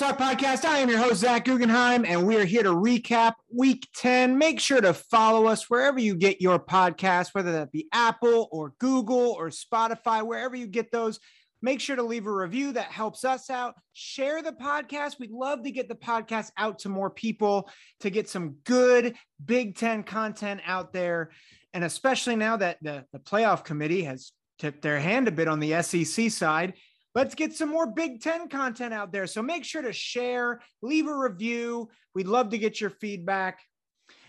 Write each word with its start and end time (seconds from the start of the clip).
Talk 0.00 0.16
Podcast. 0.16 0.64
I 0.64 0.78
am 0.78 0.88
your 0.88 0.98
host, 0.98 1.20
Zach 1.20 1.44
Guggenheim, 1.44 2.06
and 2.06 2.26
we 2.26 2.34
are 2.36 2.44
here 2.46 2.62
to 2.62 2.70
recap 2.70 3.34
week 3.54 3.86
10. 3.96 4.38
Make 4.38 4.58
sure 4.58 4.80
to 4.80 4.94
follow 4.94 5.44
us 5.44 5.68
wherever 5.68 6.00
you 6.00 6.14
get 6.14 6.40
your 6.40 6.58
podcast, 6.58 7.34
whether 7.34 7.52
that 7.52 7.70
be 7.70 7.86
Apple 7.92 8.48
or 8.50 8.72
Google 8.78 9.32
or 9.32 9.50
Spotify, 9.50 10.26
wherever 10.26 10.56
you 10.56 10.66
get 10.68 10.90
those. 10.90 11.20
Make 11.60 11.82
sure 11.82 11.96
to 11.96 12.02
leave 12.02 12.26
a 12.26 12.32
review 12.32 12.72
that 12.72 12.86
helps 12.86 13.26
us 13.26 13.50
out. 13.50 13.74
Share 13.92 14.42
the 14.42 14.52
podcast. 14.52 15.20
We'd 15.20 15.32
love 15.32 15.64
to 15.64 15.70
get 15.70 15.86
the 15.86 15.96
podcast 15.96 16.50
out 16.56 16.78
to 16.78 16.88
more 16.88 17.10
people 17.10 17.68
to 18.00 18.08
get 18.08 18.26
some 18.26 18.56
good 18.64 19.16
Big 19.44 19.76
Ten 19.76 20.02
content 20.02 20.62
out 20.64 20.94
there. 20.94 21.30
And 21.74 21.84
especially 21.84 22.36
now 22.36 22.56
that 22.56 22.78
the, 22.80 23.04
the 23.12 23.18
playoff 23.18 23.64
committee 23.64 24.04
has 24.04 24.32
tipped 24.58 24.80
their 24.80 24.98
hand 24.98 25.28
a 25.28 25.30
bit 25.30 25.46
on 25.46 25.60
the 25.60 25.82
SEC 25.82 26.30
side 26.30 26.72
let's 27.14 27.34
get 27.34 27.52
some 27.52 27.68
more 27.68 27.86
Big 27.86 28.20
Ten 28.20 28.48
content 28.48 28.94
out 28.94 29.12
there. 29.12 29.26
So 29.26 29.42
make 29.42 29.64
sure 29.64 29.82
to 29.82 29.92
share, 29.92 30.60
leave 30.82 31.06
a 31.06 31.14
review. 31.14 31.88
We'd 32.14 32.26
love 32.26 32.50
to 32.50 32.58
get 32.58 32.80
your 32.80 32.90
feedback. 32.90 33.60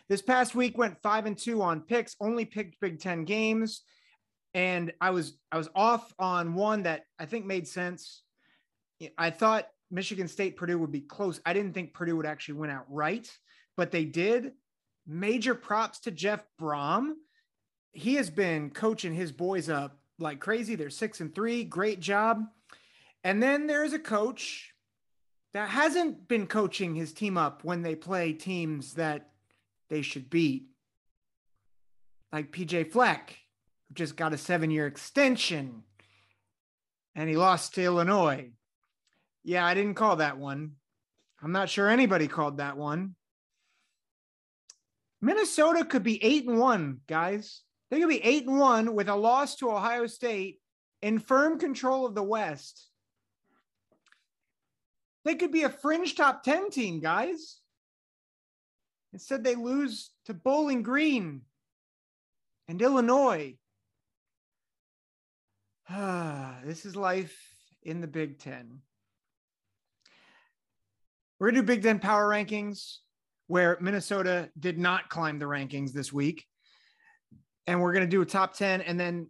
This 0.10 0.22
past 0.22 0.56
week 0.56 0.78
went 0.78 1.02
five 1.02 1.26
and 1.26 1.38
two 1.38 1.62
on 1.62 1.82
picks, 1.82 2.16
only 2.20 2.46
picked 2.46 2.80
Big 2.82 3.00
Ten 3.00 3.24
games. 3.24 3.82
And 4.54 4.92
I 5.00 5.12
was 5.12 5.38
I 5.52 5.58
was 5.58 5.70
off 5.76 6.14
on 6.20 6.56
one 6.56 6.84
that 6.84 7.04
I 7.18 7.26
think 7.26 7.46
made 7.46 7.68
sense. 7.68 8.24
I 9.18 9.30
thought 9.30 9.68
Michigan 9.90 10.28
State 10.28 10.58
Purdue 10.58 10.78
would 10.80 10.92
be 10.92 11.02
close. 11.02 11.40
I 11.46 11.54
didn't 11.54 11.74
think 11.74 11.94
Purdue 11.94 12.18
would 12.18 12.26
actually 12.26 12.56
win 12.56 12.70
outright, 12.70 13.32
but 13.78 13.92
they 13.92 14.06
did. 14.06 14.52
Major 15.08 15.56
props 15.56 16.02
to 16.02 16.12
Jeff 16.12 16.44
Brohm. 16.60 17.14
He 17.94 18.16
has 18.16 18.30
been 18.30 18.70
coaching 18.70 19.14
his 19.14 19.32
boys 19.32 19.70
up 19.70 19.98
like 20.20 20.40
crazy. 20.40 20.76
They're 20.76 20.90
six 20.90 21.20
and 21.22 21.34
three. 21.34 21.64
Great 21.64 22.00
job. 22.00 22.44
And 23.24 23.42
then 23.42 23.68
there's 23.68 23.94
a 23.94 24.00
coach 24.00 24.74
that 25.54 25.70
hasn't 25.70 26.28
been 26.28 26.48
coaching 26.48 26.96
his 26.96 27.14
team 27.14 27.38
up 27.38 27.64
when 27.64 27.82
they 27.82 27.96
play 27.96 28.34
teams 28.34 28.94
that 28.94 29.30
they 29.90 30.02
should 30.02 30.30
beat. 30.30 30.68
Like 32.32 32.52
PJ 32.52 32.92
Fleck, 32.92 33.38
who 33.88 33.96
just 33.96 34.16
got 34.16 34.34
a 34.34 34.38
seven 34.38 34.72
year 34.72 34.88
extension 34.88 35.84
and 37.16 37.30
he 37.30 37.36
lost 37.36 37.76
to 37.76 37.84
Illinois. 37.84 38.52
Yeah, 39.44 39.66
I 39.66 39.74
didn't 39.74 39.96
call 39.96 40.18
that 40.18 40.38
one. 40.38 40.74
I'm 41.44 41.52
not 41.52 41.70
sure 41.70 41.90
anybody 41.90 42.28
called 42.28 42.58
that 42.58 42.78
one. 42.78 43.16
Minnesota 45.22 45.86
could 45.86 46.04
be 46.04 46.24
eight 46.24 46.48
and 46.48 46.58
one, 46.58 47.02
guys. 47.08 47.62
They 47.90 48.00
could 48.00 48.10
be 48.10 48.24
eight 48.24 48.48
and 48.48 48.60
one 48.60 48.96
with 48.96 49.10
a 49.10 49.16
loss 49.16 49.56
to 49.58 49.72
Ohio 49.72 50.08
State 50.08 50.60
in 51.02 51.20
firm 51.20 51.60
control 51.60 52.06
of 52.06 52.16
the 52.16 52.24
West. 52.24 52.91
They 55.24 55.36
could 55.36 55.52
be 55.52 55.64
a 55.64 55.70
fringe 55.70 56.16
top 56.16 56.44
10 56.44 56.72
team, 56.72 57.00
guys. 57.00 57.60
Instead, 59.14 59.44
they 59.44 59.56
lose 59.56 60.12
to 60.26 60.34
Bowling 60.34 60.84
Green 60.84 61.42
and 62.68 62.82
Illinois. 62.82 63.56
this 66.64 66.86
is 66.86 66.96
life 66.96 67.38
in 67.84 68.02
the 68.02 68.08
Big 68.08 68.40
Ten. 68.40 68.80
We're 71.40 71.52
going 71.52 71.56
to 71.56 71.62
do 71.62 71.68
Big 71.68 71.84
Ten 71.84 72.00
power 72.00 72.28
rankings 72.28 72.98
where 73.48 73.78
Minnesota 73.82 74.50
did 74.58 74.80
not 74.80 75.10
climb 75.10 75.38
the 75.38 75.46
rankings 75.46 75.92
this 75.92 76.14
week. 76.14 76.46
And 77.68 77.82
we're 77.82 77.94
going 77.94 78.06
to 78.06 78.10
do 78.10 78.22
a 78.22 78.26
top 78.26 78.56
10. 78.56 78.82
And 78.82 78.98
then 79.00 79.28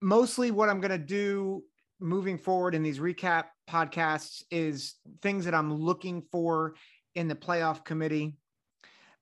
mostly 0.00 0.52
what 0.52 0.68
I'm 0.68 0.80
going 0.80 0.92
to 0.92 0.98
do 0.98 1.64
moving 2.00 2.38
forward 2.38 2.74
in 2.74 2.82
these 2.82 2.98
recap 2.98 3.44
podcasts 3.68 4.42
is 4.50 4.94
things 5.22 5.44
that 5.44 5.54
I'm 5.54 5.72
looking 5.72 6.22
for 6.30 6.74
in 7.14 7.28
the 7.28 7.34
playoff 7.34 7.84
committee. 7.84 8.36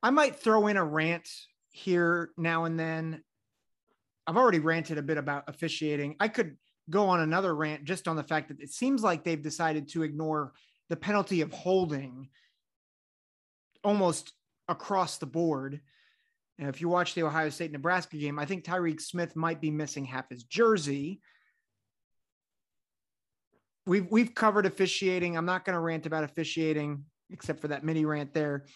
I 0.02 0.10
might 0.10 0.36
throw 0.36 0.66
in 0.66 0.76
a 0.76 0.84
rant 0.84 1.28
here 1.70 2.30
now 2.36 2.64
and 2.64 2.78
then. 2.78 3.22
I've 4.26 4.36
already 4.36 4.58
ranted 4.58 4.98
a 4.98 5.02
bit 5.02 5.18
about 5.18 5.44
officiating. 5.48 6.16
I 6.18 6.28
could 6.28 6.56
go 6.90 7.08
on 7.08 7.20
another 7.20 7.54
rant 7.54 7.84
just 7.84 8.08
on 8.08 8.16
the 8.16 8.22
fact 8.22 8.48
that 8.48 8.60
it 8.60 8.70
seems 8.70 9.02
like 9.02 9.24
they've 9.24 9.40
decided 9.40 9.88
to 9.90 10.02
ignore 10.02 10.52
the 10.88 10.96
penalty 10.96 11.40
of 11.40 11.52
holding 11.52 12.28
almost 13.82 14.32
across 14.68 15.18
the 15.18 15.26
board. 15.26 15.80
If 16.58 16.80
you 16.80 16.88
watch 16.88 17.14
the 17.14 17.24
Ohio 17.24 17.48
State 17.48 17.72
Nebraska 17.72 18.16
game, 18.16 18.38
I 18.38 18.46
think 18.46 18.64
Tyreke 18.64 19.00
Smith 19.00 19.34
might 19.34 19.60
be 19.60 19.70
missing 19.70 20.04
half 20.04 20.28
his 20.30 20.44
jersey 20.44 21.20
we've 23.86 24.06
we've 24.10 24.34
covered 24.34 24.66
officiating. 24.66 25.36
I'm 25.36 25.46
not 25.46 25.64
going 25.64 25.74
to 25.74 25.80
rant 25.80 26.06
about 26.06 26.24
officiating 26.24 27.04
except 27.30 27.60
for 27.60 27.68
that 27.68 27.84
mini 27.84 28.04
rant 28.04 28.32
there. 28.32 28.66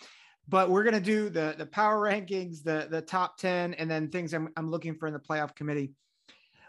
But 0.48 0.70
we're 0.70 0.82
going 0.82 0.94
to 0.94 1.00
do 1.00 1.28
the 1.28 1.54
the 1.56 1.66
power 1.66 2.00
rankings, 2.00 2.62
the 2.62 2.88
the 2.90 3.02
top 3.02 3.38
10 3.38 3.74
and 3.74 3.90
then 3.90 4.08
things 4.10 4.32
I'm 4.32 4.48
I'm 4.56 4.70
looking 4.70 4.94
for 4.94 5.06
in 5.06 5.12
the 5.12 5.20
playoff 5.20 5.54
committee. 5.54 5.92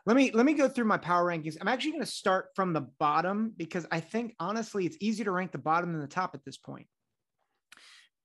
Let 0.05 0.15
me 0.15 0.31
let 0.31 0.45
me 0.45 0.53
go 0.53 0.67
through 0.67 0.85
my 0.85 0.97
power 0.97 1.25
rankings. 1.25 1.57
I'm 1.59 1.67
actually 1.67 1.91
going 1.91 2.03
to 2.03 2.11
start 2.11 2.49
from 2.55 2.73
the 2.73 2.87
bottom 2.99 3.53
because 3.55 3.85
I 3.91 3.99
think 3.99 4.35
honestly 4.39 4.85
it's 4.85 4.97
easier 4.99 5.25
to 5.25 5.31
rank 5.31 5.51
the 5.51 5.57
bottom 5.57 5.91
than 5.91 6.01
the 6.01 6.07
top 6.07 6.35
at 6.35 6.43
this 6.43 6.57
point. 6.57 6.87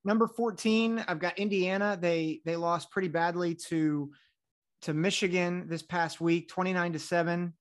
Number 0.03 0.27
14, 0.27 1.03
I've 1.07 1.19
got 1.19 1.39
Indiana. 1.39 1.97
They 1.99 2.41
they 2.45 2.55
lost 2.55 2.91
pretty 2.91 3.07
badly 3.07 3.55
to 3.69 4.11
to 4.83 4.93
Michigan 4.93 5.67
this 5.67 5.81
past 5.81 6.21
week, 6.21 6.47
29 6.49 6.93
to 6.93 6.99
7 6.99 7.53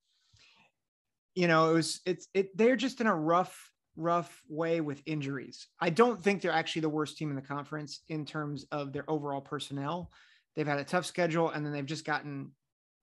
you 1.34 1.49
know, 1.49 1.71
it 1.71 1.75
was 1.75 2.00
it's 2.06 2.28
it 2.34 2.56
they're 2.56 2.77
just 2.77 3.00
in 3.00 3.06
a 3.06 3.15
rough 3.15 3.72
rough 3.97 4.43
way 4.49 4.81
with 4.81 5.03
injuries. 5.06 5.69
I 5.81 5.91
don't 5.91 6.22
think 6.22 6.43
they're 6.43 6.53
actually 6.53 6.83
the 6.83 6.89
worst 6.89 7.17
team 7.17 7.31
in 7.31 7.37
the 7.37 7.43
conference 7.43 8.00
in 8.09 8.25
terms 8.25 8.67
of 8.72 8.93
their 8.93 9.09
overall 9.09 9.41
personnel. 9.41 10.11
They've 10.56 10.67
had 10.67 10.78
a 10.78 10.84
tough 10.84 11.06
schedule 11.06 11.50
and 11.50 11.65
then 11.65 11.73
they've 11.73 11.87
just 11.87 12.05
gotten 12.05 12.53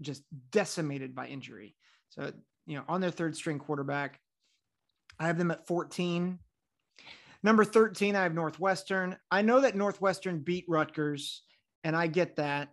just 0.02 0.24
decimated 0.52 1.16
by 1.16 1.28
injury. 1.28 1.76
So, 2.10 2.32
you 2.66 2.78
know, 2.78 2.84
on 2.88 3.02
their 3.02 3.12
third 3.12 3.36
string 3.36 3.60
quarterback, 3.60 4.20
I 5.20 5.28
have 5.28 5.38
them 5.38 5.52
at 5.52 5.68
14. 5.68 6.40
Number 7.44 7.66
13, 7.66 8.16
I 8.16 8.24
have 8.24 8.34
Northwestern. 8.34 9.18
I 9.30 9.42
know 9.42 9.62
that 9.62 9.76
Northwestern 9.76 10.40
beat 10.40 10.66
Rutgers, 10.68 11.44
and 11.84 11.96
I 11.96 12.08
get 12.08 12.36
that. 12.36 12.70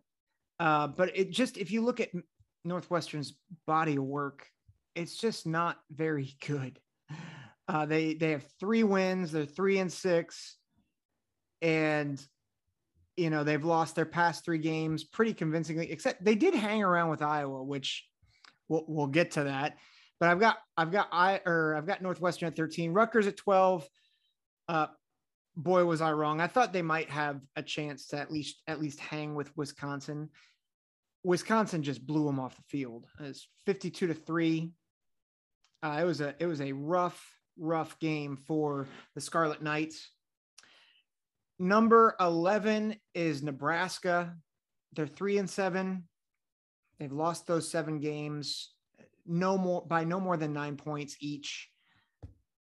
Uh, 0.60 0.88
but 0.88 1.16
it 1.16 1.30
just, 1.30 1.56
if 1.56 1.70
you 1.70 1.82
look 1.82 2.00
at 2.00 2.10
Northwestern's 2.64 3.34
body 3.66 3.96
of 3.96 4.04
work, 4.04 4.46
it's 4.98 5.16
just 5.16 5.46
not 5.46 5.78
very 5.90 6.34
good. 6.46 6.78
Uh, 7.68 7.86
they 7.86 8.14
they 8.14 8.30
have 8.32 8.46
three 8.58 8.82
wins. 8.82 9.32
They're 9.32 9.44
three 9.44 9.78
and 9.78 9.92
six, 9.92 10.56
and 11.62 12.20
you 13.16 13.30
know 13.30 13.44
they've 13.44 13.64
lost 13.64 13.94
their 13.94 14.06
past 14.06 14.44
three 14.44 14.58
games 14.58 15.04
pretty 15.04 15.34
convincingly. 15.34 15.90
Except 15.90 16.24
they 16.24 16.34
did 16.34 16.54
hang 16.54 16.82
around 16.82 17.10
with 17.10 17.22
Iowa, 17.22 17.62
which 17.62 18.06
we'll 18.68 18.84
we'll 18.88 19.06
get 19.06 19.32
to 19.32 19.44
that. 19.44 19.76
But 20.18 20.30
I've 20.30 20.40
got 20.40 20.56
I've 20.76 20.90
got 20.90 21.08
I 21.12 21.40
or 21.44 21.74
I've 21.76 21.86
got 21.86 22.02
Northwestern 22.02 22.48
at 22.48 22.56
thirteen, 22.56 22.92
Rutgers 22.92 23.26
at 23.26 23.36
twelve. 23.36 23.86
Uh, 24.66 24.86
boy, 25.56 25.84
was 25.84 26.00
I 26.00 26.12
wrong. 26.12 26.40
I 26.40 26.46
thought 26.46 26.72
they 26.72 26.82
might 26.82 27.10
have 27.10 27.40
a 27.54 27.62
chance 27.62 28.08
to 28.08 28.18
at 28.18 28.32
least 28.32 28.62
at 28.66 28.80
least 28.80 28.98
hang 28.98 29.34
with 29.34 29.54
Wisconsin. 29.56 30.30
Wisconsin 31.24 31.82
just 31.82 32.06
blew 32.06 32.24
them 32.24 32.40
off 32.40 32.56
the 32.56 32.62
field. 32.68 33.06
It's 33.20 33.48
52 33.66 34.06
to 34.08 34.14
3. 34.14 34.72
Uh, 35.82 35.98
it 36.00 36.04
was 36.04 36.20
a 36.20 36.34
it 36.38 36.46
was 36.46 36.60
a 36.60 36.72
rough 36.72 37.38
rough 37.56 37.98
game 37.98 38.36
for 38.36 38.88
the 39.14 39.20
Scarlet 39.20 39.62
Knights. 39.62 40.10
Number 41.58 42.14
11 42.20 42.96
is 43.14 43.42
Nebraska. 43.42 44.34
They're 44.92 45.08
3 45.08 45.38
and 45.38 45.50
7. 45.50 46.04
They've 46.98 47.12
lost 47.12 47.46
those 47.46 47.68
7 47.70 47.98
games 47.98 48.72
no 49.26 49.58
more 49.58 49.84
by 49.86 50.04
no 50.04 50.20
more 50.20 50.36
than 50.36 50.52
9 50.52 50.76
points 50.76 51.16
each. 51.20 51.68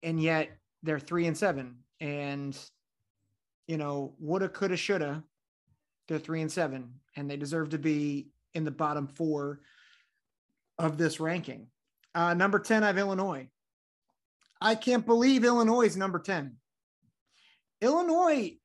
And 0.02 0.20
yet 0.20 0.50
they're 0.82 0.98
3 0.98 1.26
and 1.26 1.36
7 1.36 1.76
and 2.00 2.58
you 3.66 3.76
know, 3.76 4.14
woulda 4.18 4.48
coulda 4.48 4.76
shoulda 4.76 5.22
they're 6.08 6.18
3 6.18 6.42
and 6.42 6.52
7 6.52 6.90
and 7.16 7.30
they 7.30 7.36
deserve 7.36 7.70
to 7.70 7.78
be 7.78 8.30
in 8.54 8.64
the 8.64 8.70
bottom 8.70 9.06
4 9.06 9.60
of 10.78 10.96
this 10.96 11.20
ranking. 11.20 11.68
Uh, 12.14 12.34
number 12.34 12.58
10, 12.58 12.82
I 12.82 12.88
have 12.88 12.98
Illinois. 12.98 13.48
I 14.60 14.74
can't 14.74 15.06
believe 15.06 15.44
Illinois 15.44 15.86
is 15.86 15.96
number 15.96 16.18
10. 16.18 16.56
Illinois, 17.80 18.56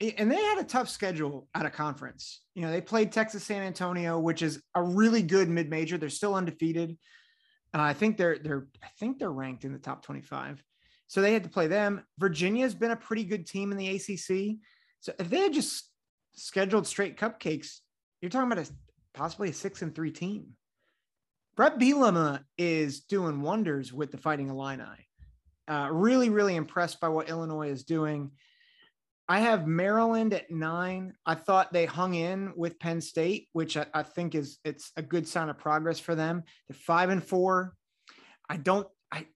and 0.00 0.30
they 0.30 0.42
had 0.42 0.58
a 0.58 0.64
tough 0.64 0.88
schedule 0.88 1.48
out 1.54 1.66
of 1.66 1.72
conference. 1.72 2.40
You 2.54 2.62
know, 2.62 2.70
they 2.70 2.80
played 2.80 3.12
Texas 3.12 3.44
San 3.44 3.62
Antonio, 3.62 4.18
which 4.18 4.42
is 4.42 4.62
a 4.74 4.82
really 4.82 5.22
good 5.22 5.48
mid-major. 5.48 5.98
They're 5.98 6.08
still 6.08 6.34
undefeated. 6.34 6.96
Uh, 7.74 7.82
I 7.82 7.92
think 7.92 8.16
they're 8.16 8.38
they're 8.38 8.66
I 8.82 8.88
think 8.98 9.18
they're 9.18 9.30
ranked 9.30 9.64
in 9.64 9.72
the 9.72 9.78
top 9.78 10.02
25. 10.04 10.62
So 11.06 11.20
they 11.20 11.32
had 11.32 11.44
to 11.44 11.50
play 11.50 11.66
them. 11.66 12.02
Virginia's 12.18 12.74
been 12.74 12.92
a 12.92 12.96
pretty 12.96 13.24
good 13.24 13.46
team 13.46 13.72
in 13.72 13.78
the 13.78 13.88
ACC. 13.88 14.58
So 15.00 15.12
if 15.18 15.28
they 15.28 15.40
had 15.40 15.52
just 15.52 15.90
scheduled 16.34 16.86
straight 16.86 17.18
cupcakes, 17.18 17.80
you're 18.20 18.30
talking 18.30 18.50
about 18.50 18.66
a 18.66 18.72
possibly 19.12 19.50
a 19.50 19.52
six 19.52 19.82
and 19.82 19.94
three 19.94 20.10
team. 20.10 20.56
Bret 21.56 21.78
Bielema 21.78 22.44
is 22.58 23.00
doing 23.00 23.40
wonders 23.40 23.92
with 23.92 24.10
the 24.10 24.18
Fighting 24.18 24.48
Illini. 24.48 25.08
Uh, 25.68 25.88
really, 25.90 26.28
really 26.28 26.56
impressed 26.56 27.00
by 27.00 27.08
what 27.08 27.28
Illinois 27.28 27.70
is 27.70 27.84
doing. 27.84 28.32
I 29.28 29.40
have 29.40 29.66
Maryland 29.66 30.34
at 30.34 30.50
nine. 30.50 31.14
I 31.24 31.34
thought 31.34 31.72
they 31.72 31.86
hung 31.86 32.14
in 32.14 32.52
with 32.56 32.78
Penn 32.78 33.00
State, 33.00 33.48
which 33.52 33.76
I, 33.76 33.86
I, 33.94 34.02
think 34.02 34.34
is 34.34 34.58
it's 34.64 34.92
a 34.96 35.02
good 35.02 35.26
sign 35.26 35.48
of 35.48 35.56
progress 35.56 35.98
for 35.98 36.14
them. 36.14 36.42
They're 36.68 36.76
five 36.76 37.08
and 37.08 37.24
four. 37.24 37.74
I 38.50 38.58
don't, 38.58 38.86
I, 39.10 39.26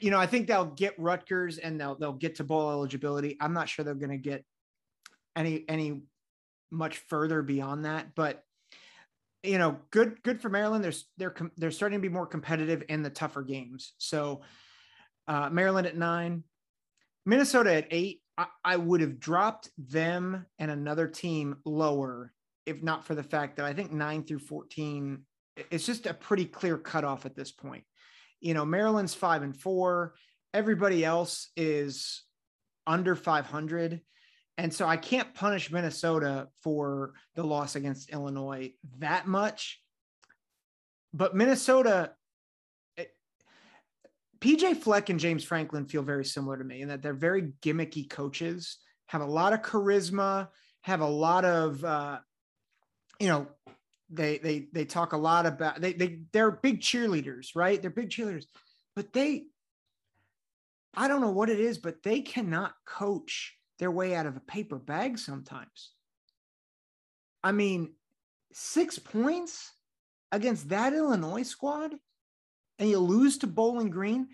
you 0.00 0.10
know, 0.10 0.18
I 0.18 0.26
think 0.26 0.46
they'll 0.46 0.64
get 0.64 0.98
Rutgers 0.98 1.58
and 1.58 1.78
they'll 1.78 1.96
they'll 1.96 2.14
get 2.14 2.36
to 2.36 2.44
bowl 2.44 2.70
eligibility. 2.70 3.36
I'm 3.40 3.52
not 3.52 3.68
sure 3.68 3.84
they're 3.84 3.94
going 3.94 4.10
to 4.10 4.16
get 4.16 4.44
any 5.36 5.66
any 5.68 6.00
much 6.70 6.98
further 7.08 7.42
beyond 7.42 7.84
that, 7.84 8.14
but 8.14 8.42
you 9.42 9.58
know, 9.58 9.78
good 9.90 10.22
good 10.22 10.40
for 10.40 10.48
Maryland. 10.48 10.84
There's 10.84 11.06
they're 11.16 11.34
they're 11.56 11.70
starting 11.70 11.98
to 11.98 12.08
be 12.08 12.12
more 12.12 12.26
competitive 12.26 12.82
in 12.88 13.02
the 13.02 13.10
tougher 13.10 13.42
games. 13.42 13.94
So 13.98 14.42
uh, 15.28 15.50
Maryland 15.50 15.86
at 15.86 15.96
nine, 15.96 16.44
Minnesota 17.24 17.74
at 17.74 17.88
eight. 17.90 18.22
I, 18.36 18.46
I 18.64 18.76
would 18.76 19.00
have 19.00 19.20
dropped 19.20 19.70
them 19.76 20.46
and 20.58 20.70
another 20.70 21.06
team 21.08 21.56
lower 21.64 22.32
if 22.66 22.82
not 22.82 23.04
for 23.04 23.14
the 23.14 23.22
fact 23.22 23.56
that 23.56 23.66
I 23.66 23.72
think 23.72 23.92
nine 23.92 24.22
through 24.22 24.40
14, 24.40 25.22
it's 25.70 25.86
just 25.86 26.06
a 26.06 26.14
pretty 26.14 26.44
clear 26.44 26.78
cutoff 26.78 27.26
at 27.26 27.34
this 27.34 27.50
point. 27.50 27.84
You 28.40 28.54
know, 28.54 28.64
Maryland's 28.64 29.14
five 29.14 29.42
and 29.42 29.56
four, 29.56 30.14
everybody 30.54 31.04
else 31.04 31.50
is 31.56 32.22
under 32.86 33.14
500. 33.14 34.00
And 34.60 34.74
so 34.74 34.86
I 34.86 34.98
can't 34.98 35.32
punish 35.32 35.70
Minnesota 35.70 36.48
for 36.60 37.14
the 37.34 37.42
loss 37.42 37.76
against 37.76 38.10
Illinois 38.10 38.74
that 38.98 39.26
much. 39.26 39.80
But 41.14 41.34
Minnesota, 41.34 42.12
PJ 44.38 44.76
Fleck 44.76 45.08
and 45.08 45.18
James 45.18 45.44
Franklin 45.44 45.86
feel 45.86 46.02
very 46.02 46.26
similar 46.26 46.58
to 46.58 46.64
me 46.64 46.82
in 46.82 46.88
that 46.88 47.00
they're 47.00 47.14
very 47.14 47.54
gimmicky 47.62 48.08
coaches, 48.08 48.76
have 49.06 49.22
a 49.22 49.26
lot 49.26 49.54
of 49.54 49.62
charisma, 49.62 50.48
have 50.82 51.00
a 51.00 51.08
lot 51.08 51.46
of, 51.46 51.82
uh, 51.82 52.18
you 53.18 53.28
know, 53.28 53.46
they 54.10 54.36
they 54.36 54.66
they 54.74 54.84
talk 54.84 55.14
a 55.14 55.16
lot 55.16 55.46
about 55.46 55.80
they 55.80 55.94
they 55.94 56.20
they're 56.32 56.50
big 56.50 56.82
cheerleaders, 56.82 57.52
right? 57.54 57.80
They're 57.80 57.90
big 57.90 58.10
cheerleaders, 58.10 58.44
but 58.94 59.14
they, 59.14 59.44
I 60.94 61.08
don't 61.08 61.22
know 61.22 61.30
what 61.30 61.48
it 61.48 61.60
is, 61.60 61.78
but 61.78 62.02
they 62.02 62.20
cannot 62.20 62.74
coach 62.84 63.56
their 63.80 63.90
way 63.90 64.14
out 64.14 64.26
of 64.26 64.36
a 64.36 64.40
paper 64.40 64.78
bag 64.78 65.18
sometimes. 65.18 65.90
I 67.42 67.50
mean, 67.50 67.94
six 68.52 68.98
points 68.98 69.72
against 70.30 70.68
that 70.68 70.92
Illinois 70.92 71.42
squad 71.42 71.94
and 72.78 72.88
you 72.88 72.98
lose 72.98 73.38
to 73.38 73.46
Bowling 73.46 73.90
Green, 73.90 74.28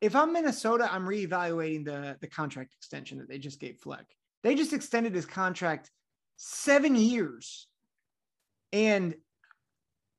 if 0.00 0.14
I'm 0.14 0.34
Minnesota, 0.34 0.88
I'm 0.92 1.06
reevaluating 1.06 1.86
the, 1.86 2.18
the 2.20 2.26
contract 2.26 2.74
extension 2.74 3.18
that 3.18 3.28
they 3.28 3.38
just 3.38 3.58
gave 3.58 3.78
Fleck. 3.78 4.04
They 4.42 4.54
just 4.54 4.74
extended 4.74 5.14
his 5.14 5.24
contract 5.24 5.90
seven 6.36 6.94
years. 6.94 7.66
And 8.72 9.14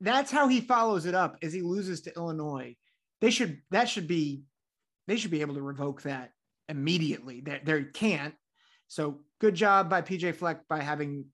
that's 0.01 0.31
how 0.31 0.47
he 0.47 0.59
follows 0.59 1.05
it 1.05 1.13
up 1.13 1.37
as 1.43 1.53
he 1.53 1.61
loses 1.61 2.01
to 2.01 2.15
Illinois. 2.15 2.75
They 3.21 3.29
should 3.29 3.61
that 3.71 3.87
should 3.87 4.07
be 4.07 4.43
they 5.07 5.17
should 5.17 5.31
be 5.31 5.41
able 5.41 5.55
to 5.55 5.61
revoke 5.61 6.01
that 6.03 6.31
immediately. 6.69 7.41
They, 7.41 7.61
they 7.63 7.83
can't. 7.83 8.33
So 8.87 9.21
good 9.39 9.55
job 9.55 9.89
by 9.89 10.01
PJ 10.01 10.35
Fleck 10.35 10.67
by 10.67 10.81
having 10.81 11.25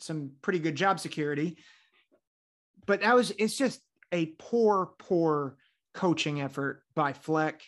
some 0.00 0.32
pretty 0.42 0.58
good 0.58 0.74
job 0.74 1.00
security. 1.00 1.58
But 2.86 3.02
that 3.02 3.14
was 3.14 3.32
it's 3.38 3.56
just 3.56 3.80
a 4.12 4.26
poor, 4.38 4.90
poor 4.98 5.56
coaching 5.94 6.40
effort 6.40 6.82
by 6.94 7.12
Fleck 7.12 7.62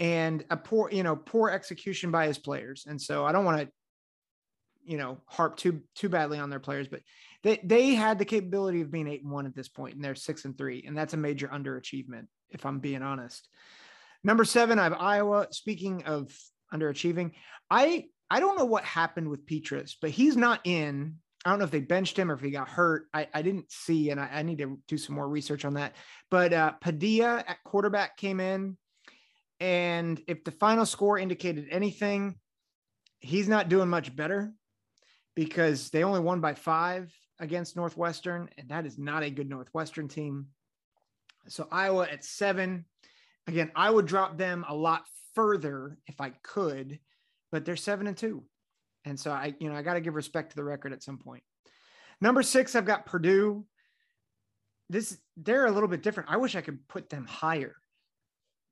and 0.00 0.44
a 0.50 0.56
poor, 0.56 0.90
you 0.90 1.02
know, 1.02 1.16
poor 1.16 1.50
execution 1.50 2.10
by 2.10 2.26
his 2.26 2.38
players. 2.38 2.84
And 2.88 3.00
so 3.00 3.24
I 3.24 3.32
don't 3.32 3.44
want 3.44 3.60
to, 3.60 3.68
you 4.84 4.96
know, 4.96 5.18
harp 5.26 5.56
too 5.56 5.82
too 5.94 6.08
badly 6.08 6.38
on 6.38 6.50
their 6.50 6.60
players, 6.60 6.88
but 6.88 7.00
they 7.42 7.60
they 7.62 7.94
had 7.94 8.18
the 8.18 8.24
capability 8.24 8.80
of 8.80 8.90
being 8.90 9.08
eight 9.08 9.22
and 9.22 9.30
one 9.30 9.46
at 9.46 9.54
this 9.54 9.68
point, 9.68 9.94
and 9.94 10.04
they're 10.04 10.14
six 10.14 10.44
and 10.44 10.56
three, 10.56 10.84
and 10.86 10.96
that's 10.96 11.14
a 11.14 11.18
major 11.18 11.48
underachievement, 11.48 12.26
if 12.50 12.64
I'm 12.66 12.78
being 12.80 13.02
honest. 13.02 13.48
Number 14.24 14.44
seven, 14.44 14.78
I 14.78 14.84
have 14.84 14.94
Iowa. 14.94 15.48
Speaking 15.50 16.04
of 16.04 16.32
underachieving, 16.72 17.32
I 17.70 18.06
I 18.30 18.40
don't 18.40 18.58
know 18.58 18.64
what 18.64 18.84
happened 18.84 19.28
with 19.28 19.46
Petras, 19.46 19.94
but 20.00 20.10
he's 20.10 20.36
not 20.36 20.60
in 20.64 21.16
I 21.44 21.50
don't 21.50 21.58
know 21.58 21.64
if 21.64 21.70
they 21.70 21.80
benched 21.80 22.18
him 22.18 22.30
or 22.30 22.34
if 22.34 22.40
he 22.40 22.50
got 22.50 22.68
hurt. 22.68 23.08
I, 23.12 23.26
I 23.34 23.42
didn't 23.42 23.70
see, 23.70 24.10
and 24.10 24.20
I, 24.20 24.28
I, 24.32 24.42
need 24.42 24.58
to 24.58 24.78
do 24.86 24.96
some 24.96 25.16
more 25.16 25.28
research 25.28 25.64
on 25.64 25.74
that. 25.74 25.94
But 26.30 26.52
uh, 26.52 26.72
Padilla 26.80 27.42
at 27.46 27.64
quarterback 27.64 28.16
came 28.16 28.38
in, 28.38 28.76
and 29.58 30.22
if 30.28 30.44
the 30.44 30.52
final 30.52 30.86
score 30.86 31.18
indicated 31.18 31.66
anything, 31.70 32.36
he's 33.18 33.48
not 33.48 33.68
doing 33.68 33.88
much 33.88 34.14
better 34.14 34.52
because 35.34 35.90
they 35.90 36.04
only 36.04 36.20
won 36.20 36.40
by 36.40 36.54
five 36.54 37.12
against 37.40 37.76
Northwestern, 37.76 38.48
and 38.56 38.68
that 38.68 38.86
is 38.86 38.98
not 38.98 39.24
a 39.24 39.30
good 39.30 39.48
Northwestern 39.48 40.06
team. 40.06 40.46
So 41.48 41.66
Iowa 41.72 42.06
at 42.08 42.24
seven. 42.24 42.84
Again, 43.46 43.70
I 43.74 43.90
would 43.90 44.06
drop 44.06 44.38
them 44.38 44.64
a 44.68 44.74
lot 44.74 45.04
further 45.34 45.98
if 46.06 46.20
I 46.20 46.30
could, 46.42 46.98
but 47.50 47.64
they're 47.64 47.76
seven 47.76 48.06
and 48.06 48.16
two. 48.16 48.44
And 49.04 49.18
so 49.18 49.30
I, 49.32 49.54
you 49.58 49.68
know, 49.68 49.76
I 49.76 49.82
got 49.82 49.94
to 49.94 50.00
give 50.00 50.14
respect 50.14 50.50
to 50.50 50.56
the 50.56 50.64
record 50.64 50.92
at 50.92 51.02
some 51.02 51.18
point. 51.18 51.42
Number 52.20 52.42
six, 52.42 52.76
I've 52.76 52.86
got 52.86 53.06
Purdue. 53.06 53.66
This 54.88 55.18
they're 55.36 55.66
a 55.66 55.72
little 55.72 55.88
bit 55.88 56.02
different. 56.02 56.30
I 56.30 56.36
wish 56.36 56.54
I 56.54 56.60
could 56.60 56.86
put 56.86 57.10
them 57.10 57.26
higher. 57.26 57.74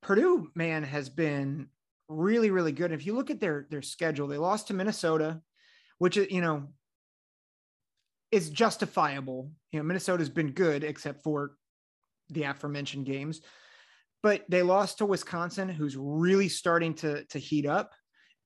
Purdue, 0.03 0.51
man, 0.55 0.83
has 0.85 1.09
been 1.09 1.69
really, 2.09 2.51
really 2.51 2.73
good. 2.73 2.93
If 2.93 3.07
you 3.07 3.15
look 3.15 3.31
at 3.31 3.41
their 3.41 3.67
their 3.71 3.83
schedule, 3.83 4.29
they 4.29 4.39
lost 4.39 4.69
to 4.69 4.75
Minnesota, 4.75 5.41
which 5.99 6.17
is, 6.17 6.31
you 6.31 6.41
know, 6.41 6.69
is 8.31 8.51
justifiable. 8.51 9.51
You 9.73 9.81
know, 9.81 9.85
Minnesota's 9.85 10.29
been 10.29 10.53
good 10.53 10.85
except 10.85 11.23
for 11.23 11.53
the 12.29 12.45
aforementioned 12.45 13.07
games. 13.07 13.41
But 14.23 14.45
they 14.49 14.63
lost 14.63 14.99
to 14.99 15.07
Wisconsin, 15.07 15.69
who's 15.69 15.97
really 15.97 16.49
starting 16.49 16.95
to 16.95 17.25
to 17.25 17.39
heat 17.39 17.67
up 17.67 17.93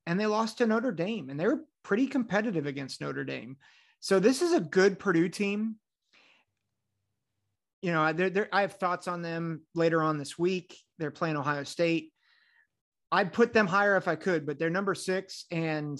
and 0.06 0.18
they 0.18 0.26
lost 0.26 0.58
to 0.58 0.66
Notre 0.66 0.92
Dame, 0.92 1.30
and 1.30 1.38
they 1.38 1.46
were 1.46 1.64
pretty 1.82 2.06
competitive 2.06 2.66
against 2.66 3.00
Notre 3.00 3.24
Dame. 3.24 3.56
So 4.00 4.18
this 4.18 4.42
is 4.42 4.52
a 4.52 4.60
good 4.60 4.98
Purdue 4.98 5.28
team. 5.28 5.76
You 7.82 7.92
know, 7.92 8.12
they're, 8.12 8.30
they're, 8.30 8.48
I 8.52 8.62
have 8.62 8.74
thoughts 8.74 9.08
on 9.08 9.22
them 9.22 9.62
later 9.74 10.02
on 10.02 10.18
this 10.18 10.38
week. 10.38 10.76
They're 10.98 11.10
playing 11.10 11.36
Ohio 11.36 11.64
State. 11.64 12.12
I'd 13.12 13.32
put 13.32 13.52
them 13.52 13.66
higher 13.66 13.96
if 13.96 14.08
I 14.08 14.16
could, 14.16 14.46
but 14.46 14.58
they're 14.58 14.70
number 14.70 14.94
six, 14.94 15.44
and 15.50 15.98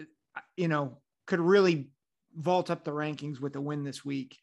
uh, 0.00 0.40
you 0.56 0.68
know, 0.68 1.00
could 1.26 1.40
really 1.40 1.90
vault 2.36 2.70
up 2.70 2.84
the 2.84 2.90
rankings 2.90 3.40
with 3.40 3.54
a 3.56 3.60
win 3.60 3.84
this 3.84 4.04
week. 4.04 4.38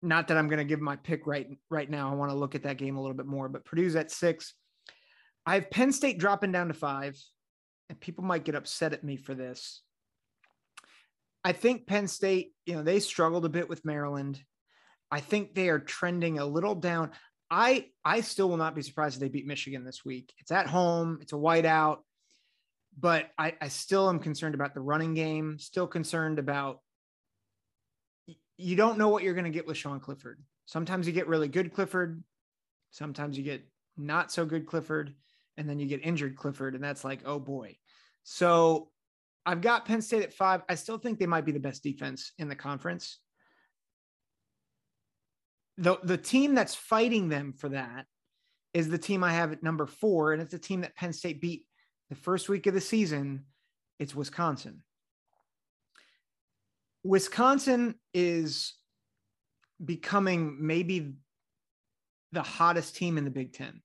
Not 0.00 0.28
that 0.28 0.36
I'm 0.36 0.48
going 0.48 0.58
to 0.58 0.64
give 0.64 0.80
my 0.80 0.96
pick 0.96 1.26
right 1.26 1.48
right 1.70 1.90
now. 1.90 2.10
I 2.10 2.14
want 2.14 2.30
to 2.30 2.36
look 2.36 2.54
at 2.54 2.62
that 2.62 2.78
game 2.78 2.96
a 2.96 3.00
little 3.00 3.16
bit 3.16 3.26
more, 3.26 3.48
but 3.48 3.64
Purdue's 3.64 3.96
at 3.96 4.10
six. 4.10 4.54
I 5.44 5.54
have 5.54 5.70
Penn 5.70 5.92
State 5.92 6.18
dropping 6.18 6.52
down 6.52 6.68
to 6.68 6.74
five 6.74 7.18
and 7.88 8.00
people 8.00 8.24
might 8.24 8.44
get 8.44 8.54
upset 8.54 8.92
at 8.92 9.04
me 9.04 9.16
for 9.16 9.34
this. 9.34 9.82
I 11.44 11.52
think 11.52 11.86
Penn 11.86 12.08
State, 12.08 12.52
you 12.66 12.74
know, 12.74 12.82
they 12.82 13.00
struggled 13.00 13.44
a 13.44 13.48
bit 13.48 13.68
with 13.68 13.84
Maryland. 13.84 14.40
I 15.10 15.20
think 15.20 15.54
they 15.54 15.68
are 15.68 15.78
trending 15.78 16.38
a 16.38 16.44
little 16.44 16.74
down. 16.74 17.12
I 17.50 17.86
I 18.04 18.20
still 18.20 18.48
will 18.48 18.58
not 18.58 18.74
be 18.74 18.82
surprised 18.82 19.16
if 19.16 19.20
they 19.20 19.28
beat 19.28 19.46
Michigan 19.46 19.84
this 19.84 20.04
week. 20.04 20.34
It's 20.38 20.50
at 20.50 20.66
home, 20.66 21.18
it's 21.22 21.32
a 21.32 21.36
whiteout, 21.36 21.98
but 22.98 23.30
I, 23.38 23.54
I 23.60 23.68
still 23.68 24.08
am 24.08 24.18
concerned 24.18 24.54
about 24.54 24.74
the 24.74 24.80
running 24.80 25.14
game, 25.14 25.58
still 25.58 25.86
concerned 25.86 26.38
about 26.38 26.80
you 28.58 28.76
don't 28.76 28.98
know 28.98 29.08
what 29.08 29.22
you're 29.22 29.34
going 29.34 29.44
to 29.44 29.50
get 29.50 29.66
with 29.66 29.76
Sean 29.76 30.00
Clifford. 30.00 30.42
Sometimes 30.66 31.06
you 31.06 31.12
get 31.12 31.28
really 31.28 31.48
good 31.48 31.72
Clifford, 31.72 32.22
sometimes 32.90 33.38
you 33.38 33.44
get 33.44 33.66
not 33.96 34.30
so 34.30 34.44
good 34.44 34.66
Clifford 34.66 35.14
and 35.56 35.68
then 35.68 35.78
you 35.78 35.86
get 35.86 36.04
injured 36.04 36.36
Clifford, 36.36 36.74
and 36.74 36.84
that's 36.84 37.04
like, 37.04 37.20
oh 37.24 37.38
boy. 37.38 37.76
So 38.22 38.90
I've 39.44 39.60
got 39.60 39.86
Penn 39.86 40.02
State 40.02 40.22
at 40.22 40.32
five. 40.32 40.62
I 40.68 40.74
still 40.76 40.98
think 40.98 41.18
they 41.18 41.26
might 41.26 41.44
be 41.44 41.52
the 41.52 41.58
best 41.58 41.82
defense 41.82 42.32
in 42.38 42.48
the 42.48 42.54
conference. 42.54 43.18
The, 45.78 45.98
the 46.02 46.16
team 46.16 46.54
that's 46.54 46.74
fighting 46.74 47.28
them 47.28 47.52
for 47.52 47.70
that 47.70 48.06
is 48.74 48.88
the 48.88 48.98
team 48.98 49.24
I 49.24 49.32
have 49.32 49.52
at 49.52 49.62
number 49.62 49.86
four, 49.86 50.32
and 50.32 50.42
it's 50.42 50.54
a 50.54 50.58
team 50.58 50.82
that 50.82 50.96
Penn 50.96 51.12
State 51.12 51.40
beat 51.40 51.64
the 52.08 52.14
first 52.14 52.48
week 52.48 52.66
of 52.66 52.74
the 52.74 52.80
season. 52.80 53.44
It's 53.98 54.14
Wisconsin. 54.14 54.82
Wisconsin 57.08 57.94
is 58.12 58.74
becoming 59.84 60.58
maybe 60.60 61.14
the 62.32 62.42
hottest 62.42 62.96
team 62.96 63.16
in 63.16 63.24
the 63.24 63.30
Big 63.30 63.52
Ten 63.52 63.80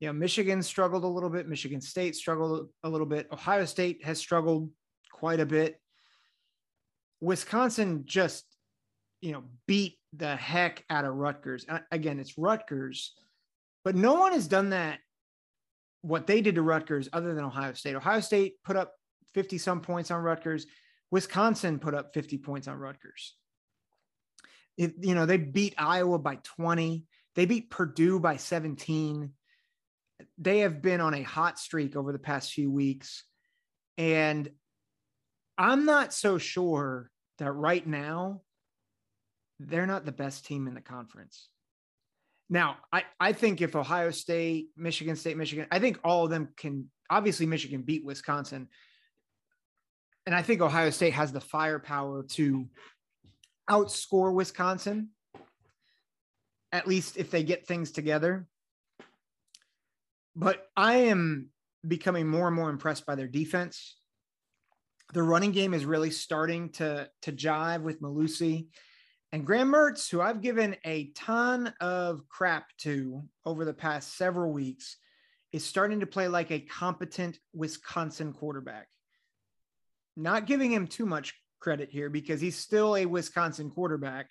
you 0.00 0.08
know, 0.08 0.12
Michigan 0.12 0.62
struggled 0.62 1.04
a 1.04 1.08
little 1.08 1.30
bit. 1.30 1.48
Michigan 1.48 1.80
State 1.80 2.16
struggled 2.16 2.68
a 2.82 2.88
little 2.88 3.06
bit. 3.06 3.28
Ohio 3.32 3.64
State 3.64 4.04
has 4.04 4.18
struggled 4.18 4.70
quite 5.10 5.40
a 5.40 5.46
bit. 5.46 5.80
Wisconsin 7.20 8.02
just, 8.04 8.44
you 9.22 9.32
know, 9.32 9.44
beat 9.66 9.98
the 10.12 10.36
heck 10.36 10.84
out 10.90 11.06
of 11.06 11.14
Rutgers. 11.14 11.64
Again, 11.90 12.20
it's 12.20 12.36
Rutgers, 12.36 13.14
But 13.84 13.96
no 13.96 14.14
one 14.14 14.32
has 14.32 14.48
done 14.48 14.70
that, 14.70 14.98
what 16.02 16.26
they 16.26 16.42
did 16.42 16.56
to 16.56 16.62
Rutgers, 16.62 17.08
other 17.12 17.34
than 17.34 17.44
Ohio 17.44 17.72
State. 17.72 17.94
Ohio 17.94 18.20
State 18.20 18.54
put 18.64 18.76
up 18.76 18.92
50 19.32 19.56
some 19.56 19.80
points 19.80 20.10
on 20.10 20.22
Rutgers. 20.22 20.66
Wisconsin 21.10 21.78
put 21.78 21.94
up 21.94 22.12
50 22.14 22.38
points 22.38 22.68
on 22.68 22.78
Rutgers. 22.78 23.34
It, 24.76 24.94
you 25.00 25.14
know, 25.14 25.26
they 25.26 25.38
beat 25.38 25.74
Iowa 25.78 26.18
by 26.18 26.38
20. 26.42 27.04
They 27.34 27.46
beat 27.46 27.70
Purdue 27.70 28.20
by 28.20 28.36
17. 28.36 29.30
They 30.38 30.58
have 30.60 30.82
been 30.82 31.00
on 31.00 31.14
a 31.14 31.22
hot 31.22 31.58
streak 31.58 31.96
over 31.96 32.12
the 32.12 32.18
past 32.18 32.52
few 32.52 32.70
weeks. 32.70 33.24
And 33.98 34.50
I'm 35.56 35.86
not 35.86 36.12
so 36.12 36.38
sure 36.38 37.10
that 37.38 37.52
right 37.52 37.86
now 37.86 38.42
they're 39.60 39.86
not 39.86 40.04
the 40.04 40.12
best 40.12 40.44
team 40.44 40.66
in 40.66 40.74
the 40.74 40.80
conference. 40.80 41.48
Now, 42.48 42.76
I, 42.92 43.04
I 43.18 43.32
think 43.32 43.60
if 43.60 43.74
Ohio 43.74 44.10
State, 44.10 44.68
Michigan 44.76 45.16
State, 45.16 45.36
Michigan, 45.36 45.66
I 45.70 45.78
think 45.78 45.98
all 46.04 46.24
of 46.24 46.30
them 46.30 46.50
can 46.56 46.90
obviously 47.10 47.46
Michigan 47.46 47.82
beat 47.82 48.04
Wisconsin. 48.04 48.68
And 50.26 50.34
I 50.34 50.42
think 50.42 50.60
Ohio 50.60 50.90
State 50.90 51.12
has 51.12 51.32
the 51.32 51.40
firepower 51.40 52.24
to 52.30 52.68
outscore 53.70 54.34
Wisconsin, 54.34 55.10
at 56.72 56.88
least 56.88 57.16
if 57.16 57.30
they 57.30 57.44
get 57.44 57.66
things 57.66 57.92
together. 57.92 58.48
But 60.34 60.66
I 60.76 60.96
am 60.96 61.50
becoming 61.86 62.26
more 62.26 62.48
and 62.48 62.56
more 62.56 62.70
impressed 62.70 63.06
by 63.06 63.14
their 63.14 63.28
defense. 63.28 63.96
The 65.14 65.22
running 65.22 65.52
game 65.52 65.72
is 65.72 65.84
really 65.84 66.10
starting 66.10 66.70
to, 66.72 67.08
to 67.22 67.32
jive 67.32 67.82
with 67.82 68.02
Mellusi. 68.02 68.66
And 69.30 69.46
Graham 69.46 69.72
Mertz, 69.72 70.10
who 70.10 70.20
I've 70.20 70.40
given 70.40 70.76
a 70.84 71.12
ton 71.14 71.72
of 71.80 72.28
crap 72.28 72.66
to 72.78 73.22
over 73.44 73.64
the 73.64 73.72
past 73.72 74.16
several 74.16 74.52
weeks, 74.52 74.96
is 75.52 75.64
starting 75.64 76.00
to 76.00 76.06
play 76.06 76.26
like 76.26 76.50
a 76.50 76.60
competent 76.60 77.38
Wisconsin 77.54 78.32
quarterback. 78.32 78.88
Not 80.16 80.46
giving 80.46 80.72
him 80.72 80.86
too 80.86 81.06
much 81.06 81.34
credit 81.60 81.90
here 81.90 82.08
because 82.08 82.40
he's 82.40 82.58
still 82.58 82.96
a 82.96 83.06
Wisconsin 83.06 83.70
quarterback. 83.70 84.28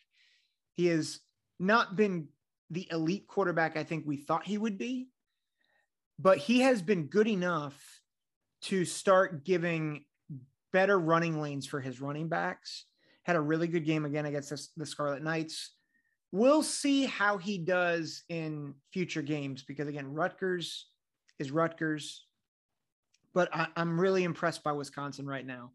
He 0.73 0.87
has 0.87 1.19
not 1.59 1.95
been 1.95 2.27
the 2.71 2.87
elite 2.91 3.27
quarterback 3.27 3.77
I 3.77 3.83
think 3.83 4.05
we 4.05 4.17
thought 4.17 4.45
he 4.45 4.57
would 4.57 4.77
be, 4.77 5.09
but 6.17 6.37
he 6.37 6.61
has 6.61 6.81
been 6.81 7.07
good 7.07 7.27
enough 7.27 7.79
to 8.63 8.85
start 8.85 9.45
giving 9.45 10.05
better 10.73 10.99
running 10.99 11.39
lanes 11.39 11.67
for 11.67 11.79
his 11.79 12.01
running 12.01 12.27
backs. 12.27 12.85
Had 13.23 13.35
a 13.35 13.41
really 13.41 13.67
good 13.67 13.85
game 13.85 14.05
again 14.05 14.25
against 14.25 14.75
the, 14.75 14.85
Scarlet 14.85 15.23
Knights. 15.23 15.71
We'll 16.31 16.63
see 16.63 17.05
how 17.05 17.37
he 17.37 17.57
does 17.57 18.23
in 18.29 18.73
future 18.91 19.21
games 19.21 19.63
because, 19.63 19.87
again, 19.87 20.13
Rutgers 20.13 20.87
is 21.39 21.51
Rutgers, 21.51 22.24
but 23.35 23.53
I, 23.53 23.67
I'm 23.75 23.99
really 23.99 24.23
impressed 24.23 24.63
by 24.63 24.71
Wisconsin 24.71 25.27
right 25.27 25.45
now. 25.45 25.71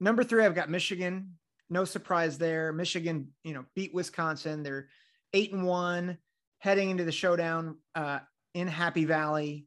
Number 0.00 0.24
three, 0.24 0.44
I've 0.44 0.54
got 0.54 0.70
Michigan. 0.70 1.34
No 1.68 1.84
surprise 1.84 2.38
there. 2.38 2.72
Michigan, 2.72 3.28
you 3.42 3.52
know, 3.52 3.64
beat 3.74 3.92
Wisconsin. 3.92 4.62
They're 4.62 4.88
eight 5.34 5.52
and 5.52 5.66
one, 5.66 6.16
heading 6.58 6.90
into 6.90 7.04
the 7.04 7.12
showdown 7.12 7.76
uh, 7.94 8.20
in 8.54 8.68
Happy 8.68 9.04
Valley. 9.04 9.66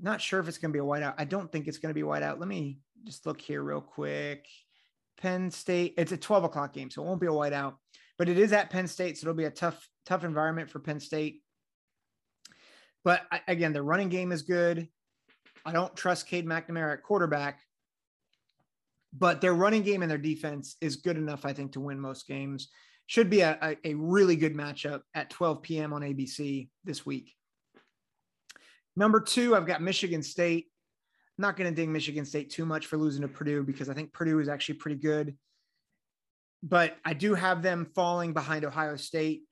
Not 0.00 0.20
sure 0.20 0.40
if 0.40 0.48
it's 0.48 0.58
going 0.58 0.72
to 0.72 0.76
be 0.76 0.82
a 0.82 0.86
whiteout. 0.86 1.14
I 1.18 1.24
don't 1.24 1.50
think 1.50 1.66
it's 1.66 1.78
going 1.78 1.92
to 1.92 2.00
be 2.00 2.06
whiteout. 2.06 2.38
Let 2.38 2.48
me 2.48 2.78
just 3.04 3.26
look 3.26 3.40
here 3.40 3.62
real 3.62 3.80
quick. 3.80 4.46
Penn 5.20 5.50
State. 5.50 5.94
It's 5.98 6.12
a 6.12 6.16
12 6.16 6.44
o'clock 6.44 6.72
game, 6.72 6.90
so 6.90 7.02
it 7.02 7.06
won't 7.06 7.20
be 7.20 7.26
a 7.26 7.30
whiteout, 7.30 7.74
but 8.18 8.28
it 8.28 8.38
is 8.38 8.52
at 8.52 8.70
Penn 8.70 8.86
State, 8.86 9.18
so 9.18 9.24
it'll 9.24 9.36
be 9.36 9.44
a 9.44 9.50
tough, 9.50 9.88
tough 10.06 10.24
environment 10.24 10.70
for 10.70 10.78
Penn 10.78 11.00
State. 11.00 11.42
But 13.04 13.22
again, 13.48 13.72
the 13.72 13.82
running 13.82 14.08
game 14.08 14.30
is 14.30 14.42
good. 14.42 14.88
I 15.64 15.72
don't 15.72 15.94
trust 15.96 16.26
Cade 16.26 16.46
McNamara 16.46 16.94
at 16.94 17.02
quarterback, 17.02 17.60
but 19.12 19.40
their 19.40 19.54
running 19.54 19.82
game 19.82 20.02
and 20.02 20.10
their 20.10 20.18
defense 20.18 20.76
is 20.80 20.96
good 20.96 21.16
enough, 21.16 21.44
I 21.44 21.52
think, 21.52 21.72
to 21.72 21.80
win 21.80 22.00
most 22.00 22.26
games. 22.26 22.68
Should 23.06 23.28
be 23.28 23.40
a, 23.40 23.76
a, 23.84 23.94
really 23.94 24.36
good 24.36 24.54
matchup 24.54 25.00
at 25.14 25.30
12 25.30 25.62
p.m. 25.62 25.92
on 25.92 26.02
ABC 26.02 26.68
this 26.84 27.04
week. 27.04 27.34
Number 28.94 29.20
two, 29.20 29.56
I've 29.56 29.66
got 29.66 29.82
Michigan 29.82 30.22
State. 30.22 30.66
I'm 31.36 31.42
not 31.42 31.56
going 31.56 31.68
to 31.68 31.74
ding 31.74 31.92
Michigan 31.92 32.24
State 32.24 32.50
too 32.50 32.64
much 32.64 32.86
for 32.86 32.98
losing 32.98 33.22
to 33.22 33.28
Purdue 33.28 33.64
because 33.64 33.88
I 33.88 33.94
think 33.94 34.12
Purdue 34.12 34.38
is 34.38 34.48
actually 34.48 34.76
pretty 34.76 35.00
good. 35.00 35.36
But 36.62 36.96
I 37.04 37.14
do 37.14 37.34
have 37.34 37.62
them 37.62 37.90
falling 37.94 38.32
behind 38.32 38.64
Ohio 38.64 38.96
State. 38.96 39.42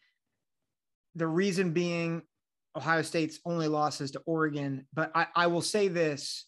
The 1.17 1.27
reason 1.27 1.73
being 1.73 2.23
Ohio 2.77 3.03
State's 3.03 3.41
only 3.45 3.69
losses 3.69 4.13
to 4.13 4.23
Oregon. 4.27 4.87
But 4.93 5.11
I, 5.15 5.27
I 5.35 5.47
will 5.49 5.63
say 5.63 5.89
this 5.89 6.47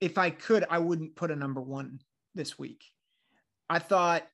if 0.00 0.18
I 0.18 0.30
could, 0.30 0.66
I 0.68 0.78
wouldn't 0.78 1.16
put 1.16 1.30
a 1.30 1.36
number 1.36 1.62
one 1.62 2.00
this 2.34 2.58
week. 2.58 2.84
I 3.70 3.78
thought 3.78 4.26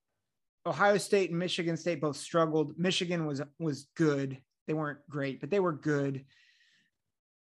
Ohio 0.66 0.98
State 0.98 1.30
and 1.30 1.38
Michigan 1.38 1.76
State 1.76 2.00
both 2.00 2.16
struggled. 2.16 2.76
Michigan 2.76 3.24
was 3.24 3.40
was 3.58 3.86
good. 3.96 4.38
They 4.66 4.74
weren't 4.74 4.98
great, 5.08 5.40
but 5.40 5.50
they 5.50 5.60
were 5.60 5.72
good. 5.72 6.24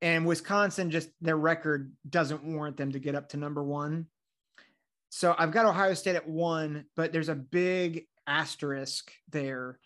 And 0.00 0.26
Wisconsin 0.26 0.90
just 0.90 1.08
their 1.20 1.36
record 1.36 1.92
doesn't 2.08 2.44
warrant 2.44 2.76
them 2.76 2.92
to 2.92 2.98
get 2.98 3.14
up 3.14 3.30
to 3.30 3.36
number 3.36 3.64
1. 3.64 4.06
So 5.08 5.34
I've 5.36 5.50
got 5.50 5.66
Ohio 5.66 5.94
State 5.94 6.16
at 6.16 6.28
1, 6.28 6.84
but 6.94 7.12
there's 7.12 7.28
a 7.28 7.34
big 7.34 8.06
asterisk 8.26 9.10
there 9.30 9.78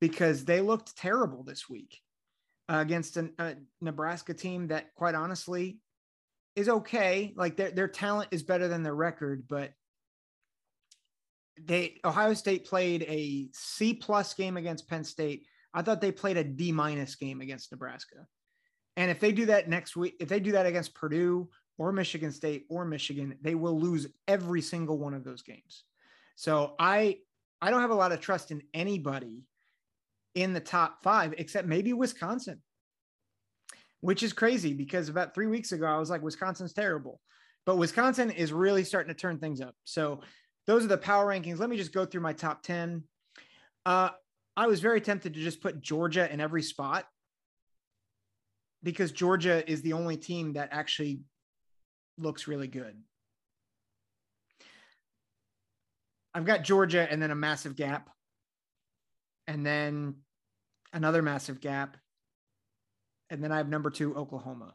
because 0.00 0.44
they 0.44 0.60
looked 0.60 0.96
terrible 0.96 1.42
this 1.42 1.70
week 1.70 2.01
uh, 2.72 2.80
against 2.80 3.18
a, 3.18 3.56
Nebraska 3.80 4.32
team 4.32 4.68
that 4.68 4.94
quite 4.94 5.14
honestly 5.14 5.78
is 6.56 6.68
okay. 6.68 7.34
Like 7.36 7.56
their 7.56 7.70
their 7.70 7.88
talent 7.88 8.28
is 8.32 8.42
better 8.42 8.66
than 8.66 8.82
their 8.82 8.94
record, 8.94 9.44
but 9.48 9.72
they 11.60 12.00
Ohio 12.04 12.32
State 12.34 12.66
played 12.66 13.02
a 13.02 13.48
C 13.52 13.92
plus 13.92 14.32
game 14.34 14.56
against 14.56 14.88
Penn 14.88 15.04
State. 15.04 15.46
I 15.74 15.82
thought 15.82 16.00
they 16.00 16.12
played 16.12 16.38
a 16.38 16.44
D 16.44 16.72
minus 16.72 17.14
game 17.14 17.40
against 17.40 17.70
Nebraska. 17.72 18.26
And 18.96 19.10
if 19.10 19.20
they 19.20 19.32
do 19.32 19.46
that 19.46 19.68
next 19.68 19.96
week, 19.96 20.16
if 20.20 20.28
they 20.28 20.40
do 20.40 20.52
that 20.52 20.66
against 20.66 20.94
Purdue 20.94 21.48
or 21.78 21.92
Michigan 21.92 22.32
State 22.32 22.64
or 22.68 22.84
Michigan, 22.84 23.36
they 23.40 23.54
will 23.54 23.78
lose 23.78 24.06
every 24.28 24.60
single 24.60 24.98
one 24.98 25.14
of 25.14 25.24
those 25.24 25.42
games. 25.42 25.84
So 26.36 26.74
I 26.78 27.18
I 27.60 27.70
don't 27.70 27.80
have 27.82 27.90
a 27.90 27.94
lot 27.94 28.12
of 28.12 28.20
trust 28.20 28.50
in 28.50 28.62
anybody 28.72 29.44
in 30.34 30.52
the 30.52 30.60
top 30.60 31.02
5 31.02 31.34
except 31.38 31.68
maybe 31.68 31.92
Wisconsin 31.92 32.60
which 34.02 34.24
is 34.24 34.32
crazy 34.32 34.74
because 34.74 35.08
about 35.08 35.32
three 35.32 35.46
weeks 35.46 35.72
ago, 35.72 35.86
I 35.86 35.96
was 35.96 36.10
like, 36.10 36.22
Wisconsin's 36.22 36.72
terrible. 36.72 37.20
But 37.64 37.76
Wisconsin 37.76 38.30
is 38.30 38.52
really 38.52 38.82
starting 38.82 39.14
to 39.14 39.18
turn 39.18 39.38
things 39.38 39.60
up. 39.60 39.76
So 39.84 40.20
those 40.66 40.84
are 40.84 40.88
the 40.88 40.98
power 40.98 41.26
rankings. 41.26 41.60
Let 41.60 41.70
me 41.70 41.76
just 41.76 41.94
go 41.94 42.04
through 42.04 42.20
my 42.20 42.32
top 42.32 42.64
10. 42.64 43.04
Uh, 43.86 44.10
I 44.56 44.66
was 44.66 44.80
very 44.80 45.00
tempted 45.00 45.34
to 45.34 45.40
just 45.40 45.62
put 45.62 45.80
Georgia 45.80 46.30
in 46.30 46.40
every 46.40 46.62
spot 46.62 47.06
because 48.82 49.12
Georgia 49.12 49.68
is 49.70 49.82
the 49.82 49.92
only 49.92 50.16
team 50.16 50.54
that 50.54 50.70
actually 50.72 51.20
looks 52.18 52.48
really 52.48 52.68
good. 52.68 53.00
I've 56.34 56.44
got 56.44 56.64
Georgia 56.64 57.06
and 57.08 57.22
then 57.22 57.30
a 57.30 57.36
massive 57.36 57.76
gap, 57.76 58.10
and 59.46 59.64
then 59.64 60.16
another 60.92 61.22
massive 61.22 61.60
gap, 61.60 61.96
and 63.30 63.42
then 63.42 63.52
I 63.52 63.56
have 63.56 63.68
number 63.68 63.90
two, 63.90 64.14
Oklahoma. 64.14 64.74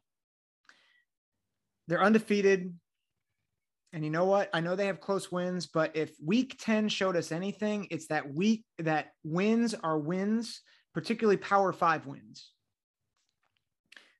They're 1.88 2.04
undefeated. 2.04 2.74
And 3.94 4.04
you 4.04 4.10
know 4.10 4.26
what? 4.26 4.50
I 4.54 4.60
know 4.60 4.76
they 4.76 4.88
have 4.88 5.00
close 5.00 5.32
wins, 5.32 5.68
but 5.68 5.96
if 5.96 6.12
week 6.24 6.58
10 6.60 6.90
showed 6.90 7.16
us 7.16 7.32
anything, 7.32 7.88
it's 7.90 8.08
that 8.08 8.34
week 8.34 8.66
that 8.80 9.12
wins 9.24 9.74
are 9.74 9.98
wins, 9.98 10.62
particularly 10.94 11.38
power 11.38 11.72
five 11.72 12.06
wins. 12.06 12.52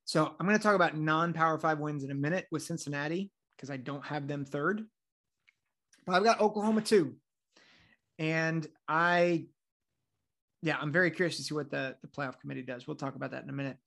So 0.06 0.34
I'm 0.40 0.48
going 0.48 0.58
to 0.58 0.64
talk 0.64 0.76
about 0.76 0.96
non 0.96 1.34
power 1.34 1.60
five 1.60 1.80
wins 1.80 2.06
in 2.06 2.12
a 2.12 2.16
minute 2.16 2.46
with 2.50 2.64
Cincinnati 2.64 3.30
because 3.56 3.70
I 3.70 3.76
don't 3.76 4.06
have 4.06 4.28
them 4.28 4.46
third. 4.46 4.86
But 6.06 6.16
I've 6.16 6.24
got 6.24 6.40
Oklahoma 6.40 6.82
too. 6.82 7.16
And 8.18 8.66
I, 8.88 9.48
yeah, 10.62 10.78
I'm 10.82 10.92
very 10.92 11.12
curious 11.12 11.38
to 11.38 11.44
see 11.44 11.54
what 11.54 11.70
the, 11.70 11.96
the 12.02 12.08
playoff 12.08 12.40
committee 12.40 12.64
does. 12.64 12.88
We'll 12.88 12.96
talk 12.96 13.16
about 13.16 13.32
that 13.32 13.44
in 13.44 13.50
a 13.50 13.54
minute. 13.54 13.78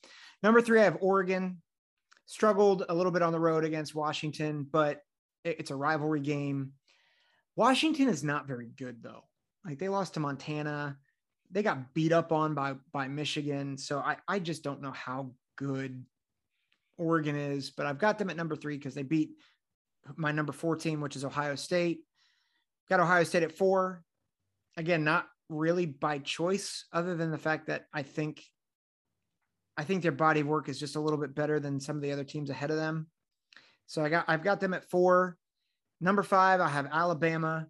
Number 0.43 0.61
three, 0.61 0.81
I 0.81 0.85
have 0.85 0.99
Oregon. 1.00 1.61
Struggled 2.27 2.85
a 2.89 2.95
little 2.95 3.11
bit 3.11 3.23
on 3.23 3.33
the 3.33 3.41
road 3.41 3.65
against 3.65 3.95
Washington, 3.95 4.67
but 4.71 5.03
it's 5.45 5.71
a 5.73 5.77
rivalry 5.77 6.21
game. 6.21 6.73
Washington 7.57 8.09
is 8.09 8.23
not 8.23 8.47
very 8.47 8.69
good 8.69 9.03
though. 9.03 9.25
Like 9.65 9.79
they 9.79 9.89
lost 9.89 10.15
to 10.15 10.21
Montana. 10.21 10.97
They 11.50 11.62
got 11.62 11.93
beat 11.93 12.12
up 12.12 12.31
on 12.31 12.55
by 12.55 12.75
by 12.93 13.09
Michigan. 13.09 13.77
So 13.77 13.99
I, 13.99 14.17
I 14.29 14.39
just 14.39 14.62
don't 14.62 14.81
know 14.81 14.93
how 14.93 15.33
good 15.57 16.05
Oregon 16.97 17.35
is, 17.35 17.71
but 17.71 17.87
I've 17.87 17.99
got 17.99 18.19
them 18.19 18.31
at 18.31 18.37
number 18.37 18.55
three 18.55 18.77
because 18.77 18.95
they 18.95 19.03
beat 19.03 19.31
my 20.17 20.33
number 20.33 20.53
four 20.53 20.77
team, 20.77 21.00
which 21.00 21.17
is 21.17 21.25
Ohio 21.25 21.57
State. 21.57 22.00
Got 22.89 23.00
Ohio 23.00 23.25
State 23.25 23.43
at 23.43 23.53
four. 23.53 24.05
Again, 24.77 25.03
not 25.03 25.27
really 25.50 25.85
by 25.85 26.19
choice, 26.19 26.87
other 26.92 27.14
than 27.14 27.30
the 27.30 27.38
fact 27.38 27.66
that 27.66 27.87
I 27.92 28.02
think 28.02 28.42
I 29.76 29.85
think 29.85 30.02
their 30.02 30.12
body 30.12 30.40
of 30.40 30.47
work 30.47 30.69
is 30.69 30.78
just 30.78 30.97
a 30.97 31.00
little 31.00 31.19
bit 31.19 31.35
better 31.35 31.59
than 31.61 31.80
some 31.80 31.97
of 31.97 32.02
the 32.02 32.12
other 32.12 32.25
teams 32.25 32.50
ahead 32.50 32.71
of 32.71 32.76
them. 32.76 33.07
So 33.87 34.04
I 34.04 34.09
got 34.09 34.25
I've 34.28 34.45
got 34.45 34.61
them 34.61 34.75
at 34.75 34.88
four. 34.88 35.37
Number 36.00 36.23
five, 36.23 36.61
I 36.61 36.69
have 36.69 36.87
Alabama. 36.90 37.66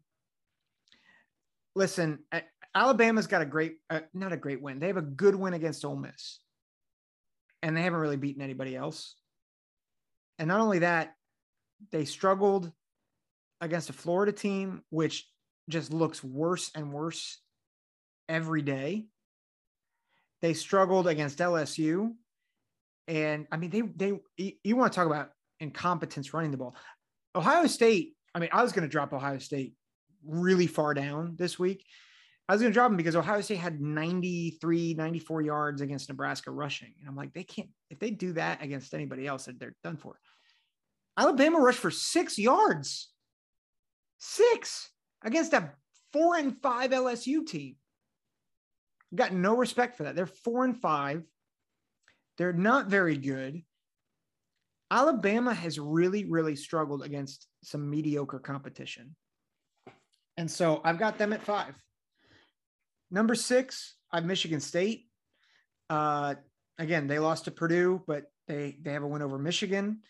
Listen, 1.74 2.20
Alabama's 2.74 3.26
got 3.26 3.42
a 3.42 3.46
great, 3.46 3.78
uh, 3.88 4.00
not 4.14 4.32
a 4.32 4.36
great 4.36 4.62
win. 4.62 4.78
They 4.78 4.86
have 4.86 4.96
a 4.96 5.02
good 5.02 5.34
win 5.34 5.54
against 5.54 5.84
Ole 5.84 5.96
Miss, 5.96 6.38
and 7.62 7.76
they 7.76 7.82
haven't 7.82 8.00
really 8.00 8.16
beaten 8.16 8.42
anybody 8.42 8.76
else. 8.76 9.16
And 10.38 10.48
not 10.48 10.60
only 10.60 10.80
that, 10.80 11.14
they 11.90 12.04
struggled 12.04 12.70
against 13.60 13.90
a 13.90 13.92
Florida 13.92 14.32
team, 14.32 14.82
which 14.90 15.28
just 15.68 15.92
looks 15.92 16.22
worse 16.22 16.70
and 16.74 16.92
worse 16.92 17.40
every 18.30 18.62
day. 18.62 19.06
They 20.40 20.54
struggled 20.54 21.06
against 21.06 21.38
LSU. 21.38 22.12
And 23.08 23.46
I 23.50 23.56
mean, 23.56 23.70
they, 23.70 23.82
they, 24.36 24.56
you 24.62 24.76
want 24.76 24.92
to 24.92 24.96
talk 24.96 25.06
about 25.06 25.32
incompetence 25.58 26.32
running 26.32 26.52
the 26.52 26.56
ball. 26.56 26.76
Ohio 27.34 27.66
State, 27.66 28.14
I 28.34 28.38
mean, 28.38 28.50
I 28.52 28.62
was 28.62 28.72
going 28.72 28.88
to 28.88 28.90
drop 28.90 29.12
Ohio 29.12 29.38
State 29.38 29.74
really 30.24 30.66
far 30.66 30.94
down 30.94 31.34
this 31.36 31.58
week. 31.58 31.84
I 32.48 32.52
was 32.52 32.62
going 32.62 32.72
to 32.72 32.74
drop 32.74 32.88
them 32.88 32.96
because 32.96 33.16
Ohio 33.16 33.40
State 33.40 33.58
had 33.58 33.80
93, 33.80 34.94
94 34.94 35.42
yards 35.42 35.80
against 35.82 36.08
Nebraska 36.08 36.50
rushing. 36.50 36.94
And 36.98 37.08
I'm 37.08 37.16
like, 37.16 37.32
they 37.32 37.44
can't, 37.44 37.68
if 37.90 37.98
they 37.98 38.10
do 38.10 38.32
that 38.34 38.62
against 38.62 38.94
anybody 38.94 39.26
else, 39.26 39.48
they're 39.58 39.76
done 39.84 39.96
for. 39.96 40.18
Alabama 41.16 41.60
rushed 41.60 41.78
for 41.78 41.90
six 41.90 42.38
yards. 42.38 43.10
Six 44.18 44.90
against 45.22 45.52
a 45.52 45.72
four 46.12 46.36
and 46.36 46.60
five 46.62 46.90
LSU 46.90 47.46
team. 47.46 47.76
Got 49.14 49.32
no 49.32 49.56
respect 49.56 49.96
for 49.96 50.04
that. 50.04 50.14
They're 50.14 50.26
four 50.26 50.64
and 50.64 50.80
five. 50.80 51.24
They're 52.38 52.52
not 52.52 52.86
very 52.86 53.16
good. 53.16 53.62
Alabama 54.90 55.54
has 55.54 55.78
really, 55.78 56.24
really 56.24 56.56
struggled 56.56 57.02
against 57.02 57.46
some 57.62 57.88
mediocre 57.88 58.38
competition. 58.38 59.14
And 60.36 60.50
so 60.50 60.80
I've 60.84 60.98
got 60.98 61.18
them 61.18 61.32
at 61.32 61.42
five. 61.42 61.74
Number 63.10 63.34
six, 63.34 63.94
I've 64.12 64.24
Michigan 64.24 64.60
State. 64.60 65.08
Uh, 65.88 66.36
again, 66.78 67.06
they 67.06 67.18
lost 67.18 67.44
to 67.44 67.50
Purdue, 67.50 68.02
but 68.06 68.24
they 68.46 68.78
they 68.82 68.92
have 68.92 69.02
a 69.02 69.08
win 69.08 69.22
over 69.22 69.38
Michigan. 69.38 70.00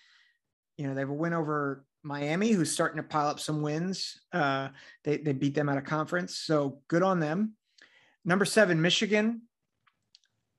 You 0.78 0.86
know, 0.86 0.94
they 0.94 1.00
have 1.00 1.10
a 1.10 1.14
win 1.14 1.32
over 1.32 1.84
Miami, 2.02 2.52
who's 2.52 2.72
starting 2.72 2.96
to 2.96 3.02
pile 3.02 3.28
up 3.28 3.40
some 3.40 3.62
wins. 3.62 4.20
Uh, 4.32 4.68
they, 5.04 5.18
they 5.18 5.32
beat 5.32 5.54
them 5.54 5.68
out 5.68 5.78
of 5.78 5.84
conference. 5.84 6.36
So 6.36 6.80
good 6.88 7.02
on 7.02 7.20
them. 7.20 7.54
Number 8.24 8.44
seven, 8.44 8.80
Michigan. 8.80 9.42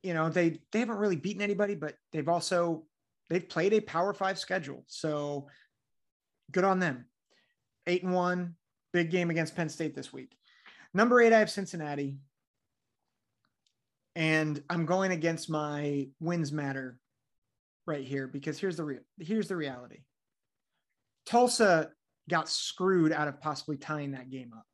You 0.03 0.13
know, 0.13 0.29
they 0.29 0.59
they 0.71 0.79
haven't 0.79 0.97
really 0.97 1.15
beaten 1.15 1.41
anybody, 1.41 1.75
but 1.75 1.95
they've 2.11 2.27
also 2.27 2.85
they've 3.29 3.47
played 3.47 3.73
a 3.73 3.81
power 3.81 4.13
five 4.13 4.39
schedule. 4.39 4.83
So 4.87 5.47
good 6.51 6.63
on 6.63 6.79
them. 6.79 7.05
Eight 7.87 8.03
and 8.03 8.13
one, 8.13 8.55
big 8.93 9.11
game 9.11 9.29
against 9.29 9.55
Penn 9.55 9.69
State 9.69 9.95
this 9.95 10.11
week. 10.11 10.35
Number 10.93 11.21
eight, 11.21 11.33
I 11.33 11.39
have 11.39 11.50
Cincinnati. 11.50 12.17
And 14.15 14.61
I'm 14.69 14.85
going 14.85 15.11
against 15.11 15.50
my 15.50 16.09
wins 16.19 16.51
matter 16.51 17.00
right 17.87 18.03
here 18.03 18.27
because 18.27 18.59
here's 18.59 18.77
the 18.77 18.83
real 18.83 19.00
here's 19.19 19.47
the 19.47 19.55
reality. 19.55 20.00
Tulsa 21.25 21.91
got 22.29 22.50
screwed 22.50 23.11
out 23.11 23.27
of 23.27 23.39
possibly 23.39 23.77
tying 23.77 24.11
that 24.11 24.29
game 24.29 24.51
up. 24.55 24.65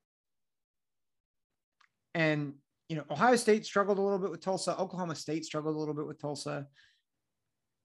And, 2.13 2.53
you 2.89 2.95
know, 2.95 3.03
Ohio 3.11 3.35
State 3.35 3.65
struggled 3.65 3.97
a 3.97 4.01
little 4.01 4.19
bit 4.19 4.31
with 4.31 4.41
Tulsa. 4.41 4.77
Oklahoma 4.77 5.15
State 5.15 5.45
struggled 5.45 5.75
a 5.75 5.79
little 5.79 5.93
bit 5.93 6.07
with 6.07 6.21
Tulsa. 6.21 6.67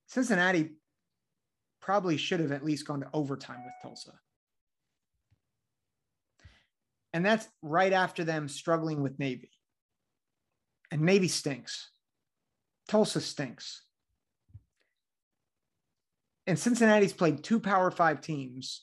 Cincinnati 0.06 0.70
probably 1.80 2.16
should 2.16 2.40
have 2.40 2.52
at 2.52 2.64
least 2.64 2.86
gone 2.86 3.00
to 3.00 3.08
overtime 3.12 3.64
with 3.64 3.74
Tulsa. 3.82 4.12
And 7.12 7.24
that's 7.26 7.46
right 7.60 7.92
after 7.92 8.24
them 8.24 8.48
struggling 8.48 9.02
with 9.02 9.18
Navy. 9.18 9.50
And 10.90 11.02
Navy 11.02 11.28
stinks. 11.28 11.90
Tulsa 12.88 13.20
stinks 13.20 13.82
and 16.46 16.58
Cincinnati's 16.58 17.12
played 17.12 17.42
two 17.42 17.60
Power 17.60 17.90
Five 17.90 18.20
teams. 18.20 18.82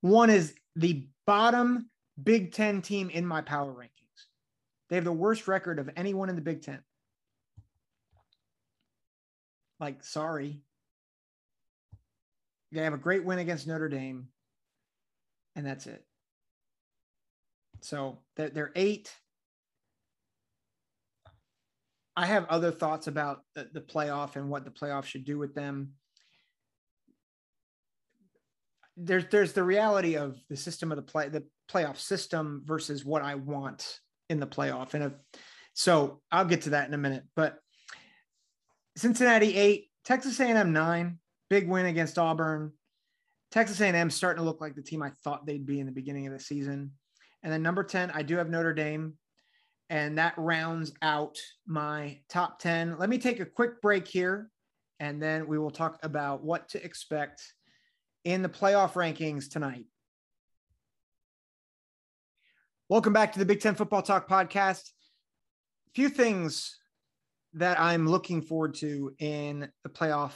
One 0.00 0.30
is 0.30 0.54
the 0.76 1.06
bottom 1.26 1.90
Big 2.22 2.52
Ten 2.52 2.82
team 2.82 3.10
in 3.10 3.26
my 3.26 3.40
power 3.40 3.72
rankings. 3.72 3.90
They 4.94 4.98
have 4.98 5.04
the 5.04 5.12
worst 5.12 5.48
record 5.48 5.80
of 5.80 5.90
anyone 5.96 6.28
in 6.28 6.36
the 6.36 6.40
Big 6.40 6.62
Ten. 6.62 6.78
Like, 9.80 10.04
sorry. 10.04 10.60
They 12.70 12.84
have 12.84 12.92
a 12.92 12.96
great 12.96 13.24
win 13.24 13.40
against 13.40 13.66
Notre 13.66 13.88
Dame, 13.88 14.28
and 15.56 15.66
that's 15.66 15.88
it. 15.88 16.04
So 17.80 18.20
they're, 18.36 18.70
eight. 18.76 19.12
I 22.16 22.26
have 22.26 22.44
other 22.44 22.70
thoughts 22.70 23.08
about 23.08 23.40
the, 23.56 23.68
the 23.72 23.80
playoff 23.80 24.36
and 24.36 24.48
what 24.48 24.64
the 24.64 24.70
playoff 24.70 25.06
should 25.06 25.24
do 25.24 25.38
with 25.38 25.56
them 25.56 25.94
there's 28.96 29.24
there's 29.32 29.54
the 29.54 29.64
reality 29.64 30.14
of 30.16 30.38
the 30.48 30.56
system 30.56 30.92
of 30.92 30.96
the 30.96 31.02
play 31.02 31.28
the 31.28 31.42
playoff 31.68 31.96
system 31.96 32.62
versus 32.64 33.04
what 33.04 33.22
I 33.22 33.34
want 33.34 33.98
in 34.28 34.40
the 34.40 34.46
playoff. 34.46 34.94
And 34.94 35.04
if, 35.04 35.12
so 35.72 36.20
I'll 36.30 36.44
get 36.44 36.62
to 36.62 36.70
that 36.70 36.88
in 36.88 36.94
a 36.94 36.98
minute. 36.98 37.24
But 37.34 37.58
Cincinnati 38.96 39.56
eight, 39.56 39.88
Texas 40.04 40.38
A&M 40.40 40.72
nine, 40.72 41.18
big 41.50 41.68
win 41.68 41.86
against 41.86 42.18
Auburn. 42.18 42.72
Texas 43.50 43.80
A&M 43.80 44.10
starting 44.10 44.42
to 44.42 44.44
look 44.44 44.60
like 44.60 44.74
the 44.74 44.82
team 44.82 45.02
I 45.02 45.10
thought 45.22 45.46
they'd 45.46 45.66
be 45.66 45.80
in 45.80 45.86
the 45.86 45.92
beginning 45.92 46.26
of 46.26 46.32
the 46.32 46.40
season. 46.40 46.92
And 47.42 47.52
then 47.52 47.62
number 47.62 47.84
10, 47.84 48.10
I 48.12 48.22
do 48.22 48.36
have 48.36 48.50
Notre 48.50 48.74
Dame. 48.74 49.14
And 49.90 50.18
that 50.18 50.34
rounds 50.36 50.92
out 51.02 51.38
my 51.66 52.18
top 52.28 52.58
10. 52.58 52.98
Let 52.98 53.08
me 53.08 53.18
take 53.18 53.38
a 53.38 53.44
quick 53.44 53.82
break 53.82 54.08
here, 54.08 54.50
and 54.98 55.22
then 55.22 55.46
we 55.46 55.58
will 55.58 55.70
talk 55.70 55.98
about 56.02 56.42
what 56.42 56.70
to 56.70 56.82
expect 56.82 57.42
in 58.24 58.40
the 58.40 58.48
playoff 58.48 58.94
rankings 58.94 59.50
tonight. 59.50 59.84
Welcome 62.90 63.14
back 63.14 63.32
to 63.32 63.38
the 63.38 63.46
Big 63.46 63.60
Ten 63.60 63.74
Football 63.74 64.02
Talk 64.02 64.28
podcast. 64.28 64.90
A 65.88 65.90
few 65.94 66.10
things 66.10 66.78
that 67.54 67.80
I'm 67.80 68.06
looking 68.06 68.42
forward 68.42 68.74
to 68.74 69.14
in 69.18 69.70
the 69.84 69.88
playoff 69.88 70.34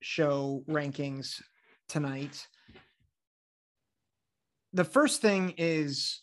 show 0.00 0.62
rankings 0.70 1.42
tonight. 1.88 2.46
The 4.72 4.84
first 4.84 5.22
thing 5.22 5.54
is 5.58 6.20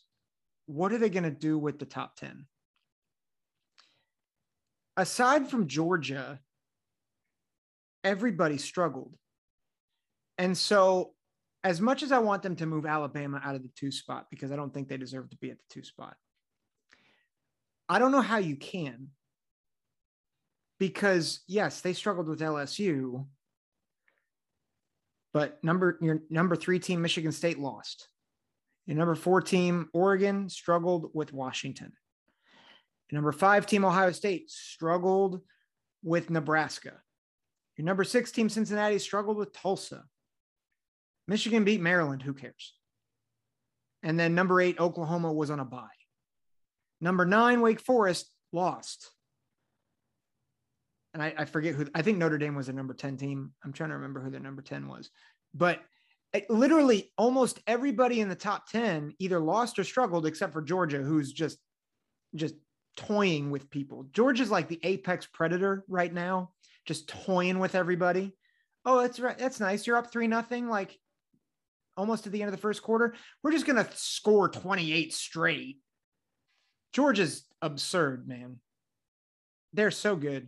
what 0.65 0.93
are 0.93 0.97
they 0.97 1.09
going 1.09 1.23
to 1.23 1.29
do 1.29 1.57
with 1.57 1.77
the 1.77 1.85
top 1.85 2.15
10? 2.15 2.45
Aside 4.95 5.49
from 5.49 5.67
Georgia, 5.67 6.39
everybody 8.05 8.57
struggled. 8.57 9.13
And 10.37 10.57
so, 10.57 11.15
as 11.63 11.81
much 11.81 12.03
as 12.03 12.11
I 12.11 12.19
want 12.19 12.43
them 12.43 12.55
to 12.57 12.65
move 12.65 12.85
Alabama 12.85 13.41
out 13.43 13.55
of 13.55 13.63
the 13.63 13.71
two 13.75 13.91
spot 13.91 14.27
because 14.29 14.51
I 14.51 14.55
don't 14.55 14.73
think 14.73 14.87
they 14.87 14.97
deserve 14.97 15.29
to 15.29 15.37
be 15.37 15.51
at 15.51 15.57
the 15.57 15.73
two 15.73 15.83
spot, 15.83 16.15
I 17.87 17.99
don't 17.99 18.11
know 18.11 18.21
how 18.21 18.37
you 18.37 18.55
can. 18.55 19.09
Because 20.79 21.41
yes, 21.45 21.81
they 21.81 21.91
struggled 21.91 22.29
with 22.29 22.39
LSU, 22.39 23.25
but 25.33 25.61
number 25.61 25.97
your 26.01 26.21
number 26.29 26.55
three 26.55 26.79
team 26.79 27.01
Michigan 27.01 27.33
State 27.33 27.59
lost. 27.59 28.07
Your 28.85 28.95
number 28.95 29.15
four 29.15 29.41
team 29.41 29.89
Oregon 29.93 30.47
struggled 30.47 31.11
with 31.13 31.33
Washington. 31.33 31.91
Your 33.11 33.17
number 33.17 33.33
five 33.33 33.65
team 33.65 33.83
Ohio 33.83 34.13
State 34.13 34.49
struggled 34.49 35.41
with 36.01 36.29
Nebraska. 36.29 36.93
Your 37.75 37.85
number 37.85 38.05
six 38.05 38.31
team 38.31 38.47
Cincinnati 38.47 38.99
struggled 38.99 39.35
with 39.35 39.51
Tulsa. 39.51 40.05
Michigan 41.29 41.63
beat 41.63 41.79
Maryland. 41.79 42.23
Who 42.23 42.33
cares? 42.33 42.73
And 44.01 44.19
then 44.19 44.33
number 44.33 44.59
eight, 44.59 44.79
Oklahoma 44.79 45.31
was 45.31 45.51
on 45.51 45.59
a 45.59 45.65
bye. 45.65 45.87
Number 46.99 47.23
nine, 47.23 47.61
Wake 47.61 47.79
Forest 47.79 48.25
lost. 48.51 49.11
And 51.13 51.21
I, 51.21 51.35
I 51.37 51.45
forget 51.45 51.75
who, 51.75 51.85
I 51.93 52.01
think 52.01 52.17
Notre 52.17 52.39
Dame 52.39 52.55
was 52.55 52.67
a 52.67 52.73
number 52.73 52.95
10 52.95 53.17
team. 53.17 53.53
I'm 53.63 53.73
trying 53.73 53.89
to 53.89 53.95
remember 53.95 54.21
who 54.21 54.31
their 54.31 54.39
number 54.39 54.63
10 54.63 54.87
was. 54.87 55.11
But 55.53 55.79
it, 56.33 56.49
literally 56.49 57.11
almost 57.15 57.59
everybody 57.67 58.21
in 58.21 58.29
the 58.29 58.35
top 58.35 58.67
10 58.71 59.13
either 59.19 59.39
lost 59.39 59.77
or 59.77 59.83
struggled 59.83 60.25
except 60.25 60.51
for 60.53 60.63
Georgia, 60.63 60.97
who's 60.97 61.31
just, 61.31 61.59
just 62.33 62.55
toying 62.97 63.51
with 63.51 63.69
people. 63.69 64.07
Georgia's 64.13 64.49
like 64.49 64.67
the 64.67 64.79
apex 64.81 65.27
predator 65.31 65.83
right 65.87 66.13
now, 66.13 66.53
just 66.85 67.07
toying 67.07 67.59
with 67.59 67.75
everybody. 67.75 68.35
Oh, 68.83 69.01
that's 69.01 69.19
right. 69.19 69.37
That's 69.37 69.59
nice. 69.59 69.85
You're 69.85 69.97
up 69.97 70.11
three 70.11 70.27
nothing. 70.27 70.67
Like, 70.67 70.97
almost 71.99 72.25
at 72.25 72.31
the 72.31 72.41
end 72.41 72.47
of 72.47 72.55
the 72.55 72.61
first 72.61 72.81
quarter. 72.81 73.13
We're 73.43 73.51
just 73.51 73.65
going 73.65 73.83
to 73.83 73.91
score 73.93 74.47
28 74.47 75.13
straight. 75.13 75.79
Georgia's 76.93 77.43
absurd, 77.61 78.27
man. 78.27 78.59
They're 79.73 79.91
so 79.91 80.15
good. 80.15 80.47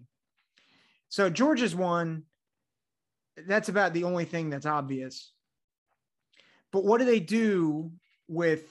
So 1.09 1.29
Georgia's 1.29 1.75
one. 1.75 2.23
That's 3.47 3.69
about 3.69 3.93
the 3.93 4.05
only 4.05 4.25
thing 4.25 4.49
that's 4.49 4.65
obvious. 4.65 5.33
But 6.71 6.85
what 6.85 6.99
do 6.99 7.05
they 7.05 7.19
do 7.19 7.91
with 8.27 8.63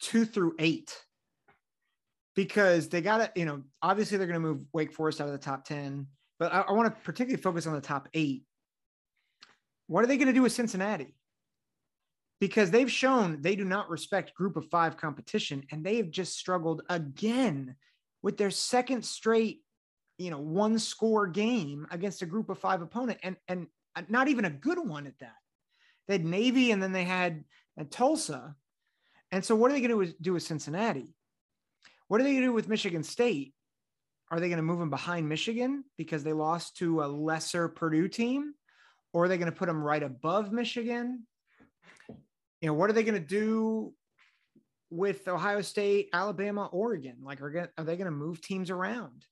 two 0.00 0.24
through 0.24 0.54
eight? 0.58 0.96
Because 2.34 2.88
they 2.88 3.00
got 3.00 3.18
to, 3.18 3.30
you 3.38 3.44
know, 3.44 3.62
obviously 3.82 4.16
they're 4.16 4.26
going 4.26 4.40
to 4.40 4.46
move 4.46 4.64
Wake 4.72 4.92
Forest 4.92 5.20
out 5.20 5.28
of 5.28 5.32
the 5.32 5.38
top 5.38 5.64
10, 5.64 6.06
but 6.38 6.52
I, 6.52 6.62
I 6.62 6.72
want 6.72 6.92
to 6.92 7.00
particularly 7.02 7.40
focus 7.40 7.66
on 7.66 7.74
the 7.74 7.80
top 7.80 8.08
eight. 8.14 8.44
What 9.86 10.02
are 10.02 10.06
they 10.06 10.16
going 10.16 10.28
to 10.28 10.32
do 10.32 10.42
with 10.42 10.52
Cincinnati? 10.52 11.14
Because 12.40 12.70
they've 12.70 12.90
shown 12.90 13.40
they 13.40 13.56
do 13.56 13.64
not 13.64 13.88
respect 13.88 14.34
group 14.34 14.56
of 14.56 14.68
five 14.68 14.96
competition 14.96 15.64
and 15.70 15.84
they 15.84 15.96
have 15.96 16.10
just 16.10 16.36
struggled 16.36 16.82
again 16.88 17.76
with 18.22 18.36
their 18.36 18.50
second 18.50 19.04
straight, 19.04 19.62
you 20.18 20.30
know, 20.30 20.40
one 20.40 20.78
score 20.78 21.26
game 21.26 21.86
against 21.90 22.22
a 22.22 22.26
group 22.26 22.50
of 22.50 22.58
five 22.58 22.82
opponent 22.82 23.20
and, 23.22 23.36
and 23.48 23.66
not 24.08 24.28
even 24.28 24.44
a 24.44 24.50
good 24.50 24.78
one 24.78 25.06
at 25.06 25.18
that. 25.20 25.36
They 26.08 26.14
had 26.14 26.24
Navy 26.24 26.70
and 26.70 26.82
then 26.82 26.92
they 26.92 27.04
had 27.04 27.44
uh, 27.80 27.84
Tulsa. 27.90 28.54
And 29.30 29.44
so 29.44 29.54
what 29.54 29.70
are 29.70 29.74
they 29.74 29.80
going 29.80 30.06
to 30.06 30.14
do 30.20 30.32
with 30.32 30.42
Cincinnati? 30.42 31.14
What 32.08 32.20
are 32.20 32.24
they 32.24 32.32
going 32.32 32.42
to 32.42 32.48
do 32.48 32.52
with 32.52 32.68
Michigan 32.68 33.02
State? 33.02 33.54
Are 34.30 34.40
they 34.40 34.48
going 34.48 34.58
to 34.58 34.62
move 34.62 34.78
them 34.78 34.90
behind 34.90 35.28
Michigan 35.28 35.84
because 35.96 36.24
they 36.24 36.32
lost 36.32 36.76
to 36.78 37.02
a 37.02 37.06
lesser 37.06 37.68
Purdue 37.68 38.08
team? 38.08 38.54
Or 39.12 39.24
are 39.24 39.28
they 39.28 39.38
going 39.38 39.50
to 39.50 39.56
put 39.56 39.66
them 39.66 39.82
right 39.82 40.02
above 40.02 40.52
Michigan? 40.52 41.26
You 42.60 42.68
know, 42.68 42.74
what 42.74 42.88
are 42.90 42.94
they 42.94 43.02
going 43.02 43.20
to 43.20 43.20
do 43.20 43.92
with 44.90 45.26
Ohio 45.28 45.60
State, 45.60 46.08
Alabama, 46.12 46.66
Oregon? 46.72 47.16
Like, 47.22 47.42
are, 47.42 47.70
are 47.76 47.84
they 47.84 47.96
going 47.96 48.06
to 48.06 48.10
move 48.10 48.40
teams 48.40 48.70
around? 48.70 49.26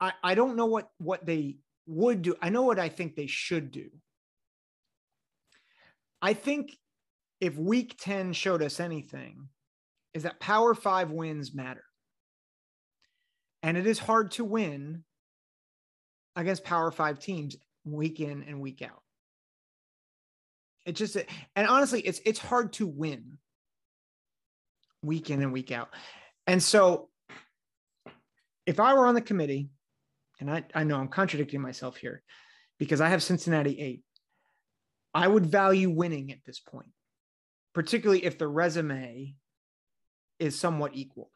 I, 0.00 0.12
I 0.22 0.34
don't 0.34 0.56
know 0.56 0.66
what 0.66 0.88
what 0.98 1.24
they 1.24 1.58
would 1.86 2.22
do. 2.22 2.34
I 2.42 2.48
know 2.48 2.62
what 2.62 2.78
I 2.78 2.88
think 2.88 3.14
they 3.14 3.26
should 3.26 3.70
do. 3.70 3.90
I 6.20 6.34
think 6.34 6.76
if 7.40 7.56
week 7.56 7.96
10 8.00 8.32
showed 8.32 8.62
us 8.62 8.80
anything, 8.80 9.48
is 10.14 10.22
that 10.22 10.40
power 10.40 10.74
five 10.74 11.10
wins 11.10 11.54
matter. 11.54 11.84
And 13.62 13.76
it 13.76 13.86
is 13.86 13.98
hard 13.98 14.30
to 14.32 14.44
win 14.44 15.04
against 16.36 16.64
power 16.64 16.90
five 16.90 17.18
teams 17.18 17.56
week 17.84 18.20
in 18.20 18.42
and 18.44 18.60
week 18.60 18.82
out. 18.82 19.03
It 20.84 20.92
just 20.96 21.16
and 21.56 21.66
honestly, 21.68 22.00
it's 22.00 22.20
it's 22.24 22.38
hard 22.38 22.72
to 22.74 22.86
win 22.86 23.38
week 25.02 25.30
in 25.30 25.42
and 25.42 25.52
week 25.52 25.72
out. 25.72 25.88
And 26.46 26.62
so 26.62 27.08
if 28.66 28.80
I 28.80 28.94
were 28.94 29.06
on 29.06 29.14
the 29.14 29.20
committee, 29.20 29.68
and 30.40 30.50
I, 30.50 30.64
I 30.74 30.84
know 30.84 30.96
I'm 30.96 31.08
contradicting 31.08 31.60
myself 31.60 31.96
here 31.96 32.22
because 32.78 33.00
I 33.00 33.08
have 33.08 33.22
Cincinnati 33.22 33.80
eight. 33.80 34.02
I 35.14 35.28
would 35.28 35.46
value 35.46 35.90
winning 35.90 36.32
at 36.32 36.44
this 36.44 36.58
point, 36.58 36.88
particularly 37.72 38.24
if 38.24 38.36
the 38.36 38.48
resume 38.48 39.36
is 40.38 40.58
somewhat 40.58 40.92
equal. 40.94 41.30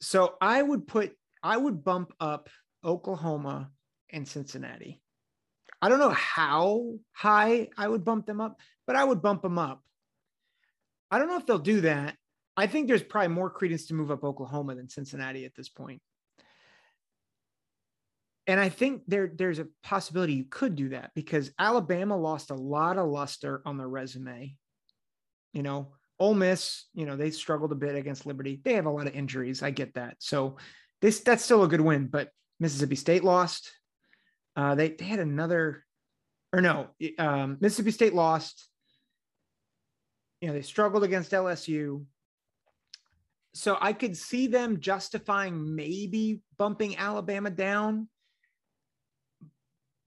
So 0.00 0.34
I 0.40 0.62
would 0.62 0.86
put, 0.86 1.12
I 1.42 1.56
would 1.56 1.82
bump 1.82 2.12
up 2.20 2.48
Oklahoma 2.84 3.70
and 4.10 4.26
Cincinnati. 4.26 5.02
I 5.80 5.88
don't 5.88 6.00
know 6.00 6.10
how 6.10 6.94
high 7.12 7.68
I 7.76 7.86
would 7.88 8.04
bump 8.04 8.26
them 8.26 8.40
up, 8.40 8.58
but 8.86 8.96
I 8.96 9.04
would 9.04 9.22
bump 9.22 9.42
them 9.42 9.58
up. 9.58 9.82
I 11.10 11.18
don't 11.18 11.28
know 11.28 11.38
if 11.38 11.46
they'll 11.46 11.58
do 11.58 11.82
that. 11.82 12.16
I 12.56 12.66
think 12.66 12.88
there's 12.88 13.02
probably 13.02 13.28
more 13.28 13.50
credence 13.50 13.86
to 13.86 13.94
move 13.94 14.10
up 14.10 14.24
Oklahoma 14.24 14.74
than 14.74 14.88
Cincinnati 14.88 15.44
at 15.44 15.54
this 15.54 15.68
point 15.68 16.02
and 18.48 18.58
I 18.58 18.70
think 18.70 19.02
there 19.06 19.30
there's 19.32 19.58
a 19.58 19.68
possibility 19.82 20.32
you 20.32 20.46
could 20.48 20.74
do 20.74 20.88
that 20.88 21.10
because 21.14 21.52
Alabama 21.58 22.16
lost 22.16 22.50
a 22.50 22.54
lot 22.54 22.96
of 22.96 23.06
luster 23.06 23.60
on 23.66 23.76
their 23.76 23.86
resume. 23.86 24.56
You 25.52 25.62
know, 25.62 25.92
Ole 26.18 26.34
Miss, 26.34 26.86
you 26.94 27.04
know, 27.04 27.14
they 27.14 27.30
struggled 27.30 27.72
a 27.72 27.76
bit 27.76 27.94
against 27.94 28.24
Liberty. 28.24 28.60
They 28.64 28.72
have 28.72 28.86
a 28.86 28.90
lot 28.90 29.06
of 29.06 29.14
injuries. 29.14 29.62
I 29.62 29.70
get 29.70 29.94
that. 29.94 30.16
So 30.18 30.56
this 31.02 31.20
that's 31.20 31.44
still 31.44 31.62
a 31.62 31.68
good 31.68 31.82
win, 31.82 32.06
but 32.06 32.30
Mississippi 32.58 32.96
State 32.96 33.22
lost. 33.22 33.70
Uh, 34.58 34.74
they 34.74 34.90
they 34.90 35.04
had 35.04 35.20
another, 35.20 35.84
or 36.52 36.60
no, 36.60 36.88
um, 37.18 37.58
Mississippi 37.60 37.92
State 37.92 38.14
lost. 38.14 38.68
You 40.40 40.48
know, 40.48 40.54
they 40.54 40.62
struggled 40.62 41.04
against 41.04 41.30
LSU. 41.30 42.04
So 43.54 43.78
I 43.80 43.92
could 43.92 44.16
see 44.16 44.48
them 44.48 44.80
justifying 44.80 45.74
maybe 45.74 46.42
bumping 46.56 46.96
Alabama 46.96 47.50
down 47.50 48.08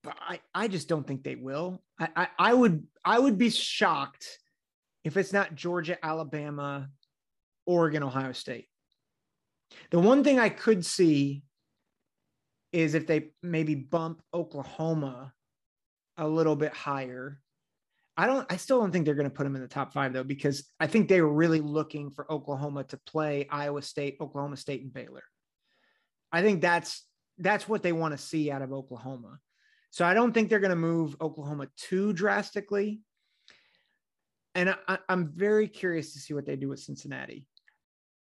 but 0.04 0.16
I, 0.20 0.40
I 0.54 0.68
just 0.68 0.88
don't 0.88 1.06
think 1.06 1.24
they 1.24 1.36
will. 1.36 1.82
I, 2.00 2.10
I, 2.16 2.28
I 2.40 2.54
would 2.54 2.86
I 3.06 3.20
would 3.20 3.38
be 3.38 3.50
shocked 3.50 4.40
if 5.04 5.18
it's 5.18 5.34
not 5.34 5.56
Georgia, 5.56 6.04
Alabama, 6.04 6.90
Oregon, 7.66 8.04
Ohio 8.04 8.32
State. 8.32 8.68
The 9.92 10.00
one 10.00 10.24
thing 10.24 10.40
I 10.40 10.50
could 10.50 10.86
see 10.86 11.44
is 12.71 12.93
if 12.93 13.07
they 13.07 13.31
maybe 13.41 13.75
bump 13.75 14.21
Oklahoma 14.34 15.34
a 16.17 16.27
little 16.27 16.55
bit 16.55 16.73
higher. 16.73 17.39
I 18.17 18.27
don't 18.27 18.45
I 18.51 18.57
still 18.57 18.79
don't 18.79 18.91
think 18.91 19.05
they're 19.05 19.15
going 19.15 19.29
to 19.29 19.36
put 19.36 19.43
them 19.43 19.55
in 19.55 19.62
the 19.62 19.67
top 19.67 19.93
5 19.93 20.13
though 20.13 20.23
because 20.23 20.69
I 20.79 20.88
think 20.88 21.07
they 21.07 21.21
were 21.21 21.34
really 21.34 21.62
looking 21.62 22.12
for 22.12 22.31
Oklahoma 22.31 22.84
to 22.86 22.97
play 22.97 23.47
Iowa 23.49 23.81
State, 23.81 24.17
Oklahoma 24.21 24.57
State 24.57 24.81
and 24.81 24.93
Baylor. 24.93 25.23
I 26.31 26.41
think 26.41 26.62
that's 26.62 27.05
that's 27.38 27.67
what 27.67 27.84
they 27.84 27.91
want 27.91 28.13
to 28.13 28.17
see 28.17 28.51
out 28.51 28.62
of 28.62 28.71
Oklahoma. 28.71 29.39
So 29.89 30.05
I 30.05 30.13
don't 30.13 30.31
think 30.31 30.49
they're 30.49 30.60
going 30.60 30.69
to 30.69 30.75
move 30.75 31.15
Oklahoma 31.19 31.67
too 31.75 32.13
drastically. 32.13 33.01
And 34.53 34.75
I, 34.88 34.99
am 35.10 35.31
very 35.36 35.67
curious 35.67 36.13
to 36.13 36.19
see 36.19 36.34
what 36.34 36.45
they 36.45 36.55
do 36.55 36.69
with 36.69 36.79
Cincinnati. 36.79 37.45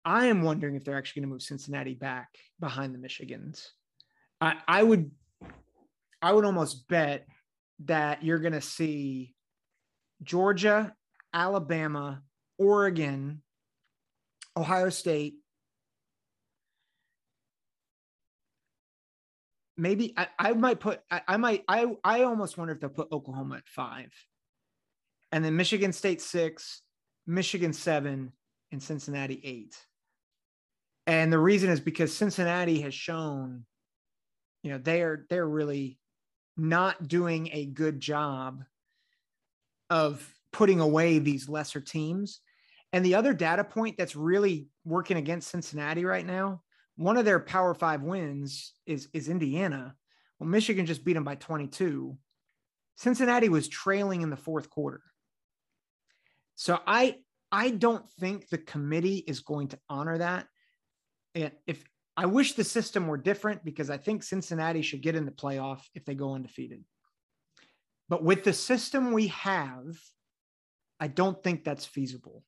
I 0.04 0.26
am 0.26 0.42
wondering 0.42 0.74
if 0.74 0.84
they're 0.84 0.96
actually 0.96 1.20
going 1.20 1.30
to 1.30 1.34
move 1.34 1.42
Cincinnati 1.42 1.94
back 1.94 2.28
behind 2.60 2.94
the 2.94 2.98
Michigans. 2.98 3.68
I, 4.40 4.56
I 4.66 4.82
would, 4.82 5.10
I 6.20 6.32
would 6.32 6.44
almost 6.44 6.88
bet 6.88 7.26
that 7.84 8.22
you're 8.22 8.38
going 8.38 8.52
to 8.52 8.60
see 8.60 9.34
Georgia, 10.22 10.94
Alabama, 11.32 12.22
Oregon, 12.58 13.42
Ohio 14.56 14.88
State, 14.90 15.34
maybe 19.76 20.14
I, 20.16 20.28
I 20.38 20.52
might 20.52 20.80
put 20.80 21.00
I, 21.10 21.22
I, 21.26 21.36
might 21.36 21.64
I 21.68 21.86
I 22.04 22.22
almost 22.22 22.56
wonder 22.56 22.74
if 22.74 22.80
they'll 22.80 22.90
put 22.90 23.12
Oklahoma 23.12 23.56
at 23.56 23.68
five. 23.68 24.10
And 25.32 25.44
then 25.44 25.56
Michigan 25.56 25.92
State 25.92 26.20
six, 26.20 26.82
Michigan 27.26 27.72
seven, 27.72 28.32
and 28.70 28.82
Cincinnati 28.82 29.40
eight. 29.42 29.74
And 31.06 31.32
the 31.32 31.38
reason 31.38 31.70
is 31.70 31.80
because 31.80 32.16
Cincinnati 32.16 32.80
has 32.80 32.94
shown, 32.94 33.66
you 34.64 34.70
know, 34.70 34.78
they 34.78 35.02
are 35.02 35.24
they're 35.30 35.46
really 35.46 35.98
not 36.56 37.06
doing 37.06 37.50
a 37.52 37.66
good 37.66 38.00
job 38.00 38.64
of 39.90 40.28
putting 40.52 40.80
away 40.80 41.20
these 41.20 41.48
lesser 41.48 41.80
teams. 41.80 42.40
And 42.92 43.04
the 43.04 43.14
other 43.14 43.32
data 43.32 43.62
point 43.62 43.96
that's 43.96 44.16
really 44.16 44.66
working 44.84 45.16
against 45.16 45.50
Cincinnati 45.50 46.04
right 46.04 46.26
now 46.26 46.64
one 46.96 47.16
of 47.16 47.24
their 47.24 47.40
Power 47.40 47.74
Five 47.74 48.02
wins 48.02 48.72
is 48.86 49.08
is 49.12 49.28
Indiana. 49.28 49.94
Well, 50.38 50.48
Michigan 50.48 50.86
just 50.86 51.04
beat 51.04 51.14
them 51.14 51.24
by 51.24 51.36
22. 51.36 52.16
Cincinnati 52.96 53.48
was 53.48 53.68
trailing 53.68 54.22
in 54.22 54.30
the 54.30 54.36
fourth 54.36 54.70
quarter. 54.70 55.02
So 56.54 56.78
I 56.86 57.16
I 57.50 57.70
don't 57.70 58.08
think 58.20 58.48
the 58.48 58.58
committee 58.58 59.18
is 59.26 59.40
going 59.40 59.68
to 59.68 59.78
honor 59.88 60.18
that. 60.18 60.46
If 61.34 61.84
I 62.16 62.26
wish 62.26 62.52
the 62.52 62.64
system 62.64 63.08
were 63.08 63.16
different 63.16 63.64
because 63.64 63.90
I 63.90 63.96
think 63.96 64.22
Cincinnati 64.22 64.82
should 64.82 65.02
get 65.02 65.16
in 65.16 65.24
the 65.24 65.32
playoff 65.32 65.80
if 65.94 66.04
they 66.04 66.14
go 66.14 66.34
undefeated. 66.34 66.84
But 68.08 68.22
with 68.22 68.44
the 68.44 68.52
system 68.52 69.12
we 69.12 69.28
have, 69.28 69.98
I 71.00 71.08
don't 71.08 71.42
think 71.42 71.64
that's 71.64 71.84
feasible. 71.84 72.44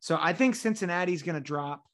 So 0.00 0.18
I 0.20 0.32
think 0.32 0.54
Cincinnati's 0.54 1.22
going 1.22 1.36
to 1.36 1.40
drop. 1.40 1.84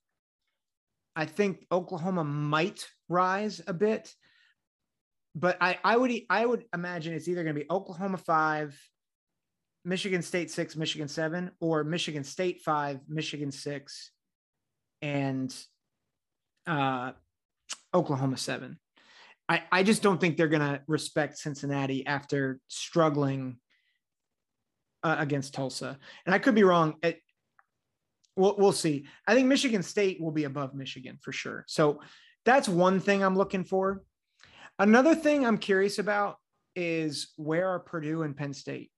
I 1.14 1.26
think 1.26 1.66
Oklahoma 1.70 2.24
might 2.24 2.86
rise 3.08 3.60
a 3.66 3.74
bit, 3.74 4.14
but 5.34 5.58
I, 5.60 5.78
I 5.84 5.96
would 5.96 6.12
I 6.30 6.46
would 6.46 6.64
imagine 6.74 7.12
it's 7.12 7.28
either 7.28 7.42
going 7.42 7.54
to 7.54 7.60
be 7.60 7.70
Oklahoma 7.70 8.16
five, 8.16 8.80
Michigan 9.84 10.22
State 10.22 10.50
six, 10.50 10.74
Michigan 10.74 11.08
seven, 11.08 11.50
or 11.60 11.84
Michigan 11.84 12.24
State 12.24 12.62
five, 12.62 13.00
Michigan 13.08 13.52
six, 13.52 14.10
and 15.02 15.54
uh, 16.66 17.12
Oklahoma 17.94 18.36
seven. 18.36 18.78
I, 19.48 19.62
I 19.70 19.82
just 19.82 20.02
don't 20.02 20.20
think 20.20 20.36
they're 20.36 20.48
going 20.48 20.60
to 20.60 20.80
respect 20.86 21.38
Cincinnati 21.38 22.06
after 22.06 22.60
struggling 22.68 23.58
uh, 25.02 25.16
against 25.18 25.52
Tulsa. 25.54 25.98
And 26.24 26.34
I 26.34 26.38
could 26.38 26.54
be 26.54 26.62
wrong. 26.62 26.94
It, 27.02 27.18
we'll 28.36 28.54
we'll 28.56 28.72
see. 28.72 29.06
I 29.26 29.34
think 29.34 29.48
Michigan 29.48 29.82
State 29.82 30.20
will 30.20 30.30
be 30.30 30.44
above 30.44 30.74
Michigan 30.74 31.18
for 31.20 31.32
sure. 31.32 31.64
So 31.66 32.00
that's 32.44 32.68
one 32.68 33.00
thing 33.00 33.22
I'm 33.22 33.36
looking 33.36 33.64
for. 33.64 34.02
Another 34.78 35.14
thing 35.14 35.44
I'm 35.44 35.58
curious 35.58 35.98
about 35.98 36.36
is 36.74 37.32
where 37.36 37.68
are 37.68 37.80
Purdue 37.80 38.22
and 38.22 38.36
Penn 38.36 38.54
State? 38.54 38.90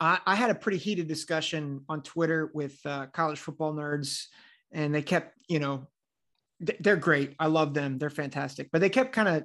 I, 0.00 0.18
I 0.26 0.34
had 0.34 0.50
a 0.50 0.54
pretty 0.54 0.78
heated 0.78 1.08
discussion 1.08 1.84
on 1.88 2.02
Twitter 2.02 2.50
with 2.54 2.78
uh, 2.86 3.06
college 3.12 3.38
football 3.38 3.74
nerds, 3.74 4.24
and 4.72 4.94
they 4.94 5.02
kept, 5.02 5.38
you 5.48 5.58
know, 5.58 5.88
they're 6.80 6.96
great. 6.96 7.34
I 7.38 7.46
love 7.46 7.74
them. 7.74 7.98
They're 7.98 8.10
fantastic. 8.10 8.70
But 8.72 8.80
they 8.80 8.88
kept 8.88 9.12
kind 9.12 9.28
of 9.28 9.44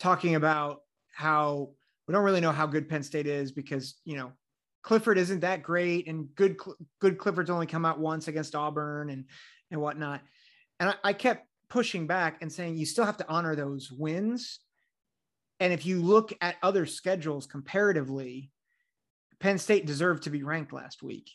talking 0.00 0.34
about 0.34 0.80
how 1.12 1.70
we 2.06 2.12
don't 2.12 2.24
really 2.24 2.40
know 2.40 2.52
how 2.52 2.66
good 2.66 2.88
Penn 2.88 3.02
State 3.02 3.26
is 3.26 3.52
because, 3.52 3.94
you 4.04 4.16
know, 4.16 4.32
Clifford 4.82 5.18
isn't 5.18 5.40
that 5.40 5.64
great, 5.64 6.06
and 6.06 6.32
good 6.36 6.56
good 7.00 7.18
Clifford's 7.18 7.50
only 7.50 7.66
come 7.66 7.84
out 7.84 7.98
once 7.98 8.28
against 8.28 8.54
Auburn 8.54 9.10
and 9.10 9.24
and 9.70 9.80
whatnot. 9.80 10.20
And 10.78 10.90
I, 10.90 10.94
I 11.02 11.12
kept 11.12 11.46
pushing 11.68 12.06
back 12.06 12.38
and 12.40 12.52
saying 12.52 12.76
you 12.76 12.86
still 12.86 13.04
have 13.04 13.16
to 13.16 13.28
honor 13.28 13.56
those 13.56 13.90
wins. 13.90 14.60
And 15.58 15.72
if 15.72 15.86
you 15.86 16.02
look 16.02 16.32
at 16.40 16.56
other 16.62 16.86
schedules 16.86 17.46
comparatively, 17.46 18.52
Penn 19.40 19.58
State 19.58 19.86
deserved 19.86 20.24
to 20.24 20.30
be 20.30 20.42
ranked 20.42 20.72
last 20.72 21.02
week. 21.02 21.30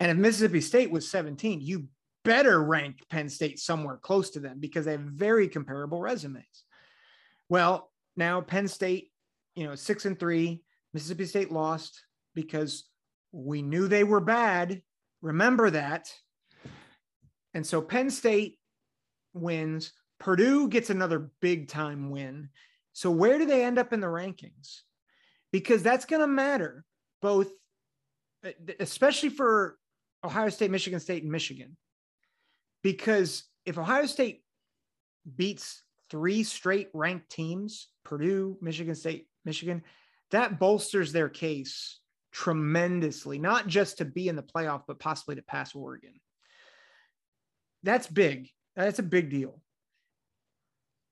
And 0.00 0.10
if 0.10 0.16
Mississippi 0.16 0.60
State 0.60 0.90
was 0.90 1.10
17, 1.10 1.60
you 1.60 1.88
better 2.24 2.62
rank 2.62 3.04
Penn 3.10 3.28
State 3.28 3.58
somewhere 3.58 3.98
close 3.98 4.30
to 4.30 4.40
them 4.40 4.58
because 4.58 4.86
they 4.86 4.92
have 4.92 5.00
very 5.00 5.48
comparable 5.48 6.00
resumes. 6.00 6.64
Well, 7.48 7.90
now 8.16 8.40
Penn 8.40 8.68
State, 8.68 9.10
you 9.54 9.66
know, 9.66 9.74
six 9.74 10.06
and 10.06 10.18
three, 10.18 10.62
Mississippi 10.92 11.26
State 11.26 11.52
lost 11.52 12.02
because 12.34 12.84
we 13.32 13.62
knew 13.62 13.88
they 13.88 14.04
were 14.04 14.20
bad. 14.20 14.82
Remember 15.22 15.70
that. 15.70 16.12
And 17.52 17.66
so 17.66 17.82
Penn 17.82 18.10
State 18.10 18.58
wins. 19.32 19.92
Purdue 20.18 20.68
gets 20.68 20.90
another 20.90 21.30
big 21.40 21.68
time 21.68 22.10
win. 22.10 22.48
So 22.92 23.10
where 23.10 23.38
do 23.38 23.44
they 23.44 23.64
end 23.64 23.78
up 23.78 23.92
in 23.92 24.00
the 24.00 24.06
rankings? 24.06 24.80
Because 25.52 25.82
that's 25.82 26.04
going 26.04 26.20
to 26.20 26.26
matter 26.26 26.84
both, 27.20 27.50
especially 28.80 29.28
for 29.28 29.76
Ohio 30.24 30.48
State, 30.48 30.70
Michigan 30.70 31.00
State, 31.00 31.22
and 31.22 31.32
Michigan. 31.32 31.76
Because 32.84 33.44
if 33.64 33.78
Ohio 33.78 34.06
State 34.06 34.44
beats 35.36 35.82
three 36.10 36.44
straight 36.44 36.90
ranked 36.92 37.30
teams, 37.30 37.88
Purdue, 38.04 38.58
Michigan 38.60 38.94
State, 38.94 39.26
Michigan, 39.44 39.82
that 40.30 40.60
bolsters 40.60 41.10
their 41.10 41.30
case 41.30 41.98
tremendously, 42.30 43.38
not 43.38 43.66
just 43.66 43.98
to 43.98 44.04
be 44.04 44.28
in 44.28 44.36
the 44.36 44.42
playoff, 44.42 44.82
but 44.86 45.00
possibly 45.00 45.34
to 45.36 45.42
pass 45.42 45.74
Oregon. 45.74 46.20
That's 47.82 48.06
big. 48.06 48.50
That's 48.76 48.98
a 48.98 49.02
big 49.02 49.30
deal. 49.30 49.60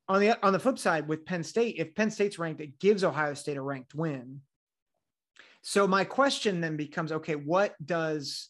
On 0.09 0.21
the 0.21 0.45
on 0.45 0.53
the 0.53 0.59
flip 0.59 0.79
side, 0.79 1.09
with 1.09 1.25
Penn 1.25 1.43
State, 1.43 1.77
if 1.79 1.95
Penn 1.95 2.11
State's 2.11 2.39
ranked, 2.39 2.61
it 2.61 2.79
gives 2.81 3.03
Ohio 3.03 3.33
State 3.33 3.57
a 3.57 3.63
ranked 3.63 3.95
win. 3.95 4.43
So 5.63 5.87
my 5.87 6.05
question 6.05 6.61
then 6.61 6.77
becomes, 6.77 7.13
okay, 7.13 7.37
what 7.37 7.75
does 7.83 8.49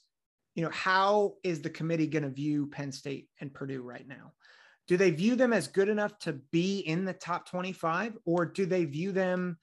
you 0.55 0.63
know 0.63 0.71
how 0.71 1.35
is 1.43 1.63
the 1.63 1.71
committee 1.71 2.07
going 2.07 2.25
to 2.25 2.29
view 2.29 2.67
Penn 2.67 2.93
State 2.93 3.29
and 3.41 3.53
Purdue 3.53 3.83
right 3.83 4.07
now? 4.07 4.33
Do 4.89 4.97
they 4.97 5.11
view 5.11 5.37
them 5.37 5.53
as 5.53 5.69
good 5.69 5.89
enough 5.89 6.19
to 6.21 6.35
be 6.51 6.81
in 6.81 7.05
the 7.05 7.13
top 7.13 7.49
25 7.49 8.19
or 8.25 8.45
do 8.45 8.67
they 8.67 8.85
view 8.85 9.13
them 9.13 9.59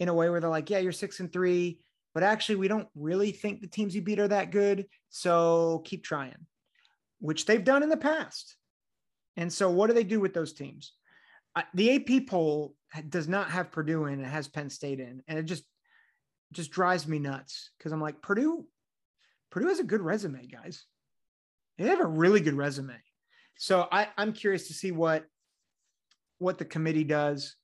in 0.00 0.08
a 0.08 0.14
way 0.14 0.28
where 0.28 0.40
they're 0.40 0.50
like, 0.50 0.68
yeah, 0.68 0.78
you're 0.78 0.92
6 0.92 1.20
and 1.20 1.32
3, 1.32 1.78
but 2.12 2.22
actually 2.22 2.56
we 2.56 2.68
don't 2.68 2.88
really 2.94 3.30
think 3.30 3.60
the 3.60 3.66
teams 3.66 3.94
you 3.94 4.02
beat 4.02 4.18
are 4.18 4.28
that 4.28 4.50
good, 4.50 4.86
so 5.10 5.82
keep 5.84 6.04
trying. 6.04 6.46
Which 7.20 7.46
they've 7.46 7.64
done 7.64 7.82
in 7.82 7.88
the 7.88 7.96
past. 7.96 8.56
And 9.36 9.52
so, 9.52 9.70
what 9.70 9.88
do 9.88 9.94
they 9.94 10.04
do 10.04 10.20
with 10.20 10.34
those 10.34 10.52
teams? 10.52 10.92
Uh, 11.56 11.62
the 11.74 11.94
AP 11.94 12.26
poll 12.28 12.74
does 13.08 13.28
not 13.28 13.50
have 13.50 13.72
Purdue 13.72 14.06
in; 14.06 14.20
it 14.20 14.26
has 14.26 14.48
Penn 14.48 14.70
State 14.70 15.00
in, 15.00 15.22
and 15.26 15.38
it 15.38 15.44
just 15.44 15.64
just 16.52 16.70
drives 16.70 17.06
me 17.06 17.18
nuts 17.18 17.70
because 17.78 17.92
I'm 17.92 18.00
like 18.00 18.22
Purdue. 18.22 18.66
Purdue 19.54 19.68
has 19.68 19.78
a 19.78 19.84
good 19.84 20.00
resume, 20.00 20.48
guys. 20.48 20.84
They 21.78 21.86
have 21.86 22.00
a 22.00 22.06
really 22.06 22.40
good 22.40 22.56
resume. 22.56 22.96
So 23.56 23.86
I, 23.92 24.08
I'm 24.18 24.32
curious 24.32 24.66
to 24.66 24.74
see 24.74 24.90
what 24.90 25.26
what 26.38 26.58
the 26.58 26.64
committee 26.64 27.04
does. 27.04 27.54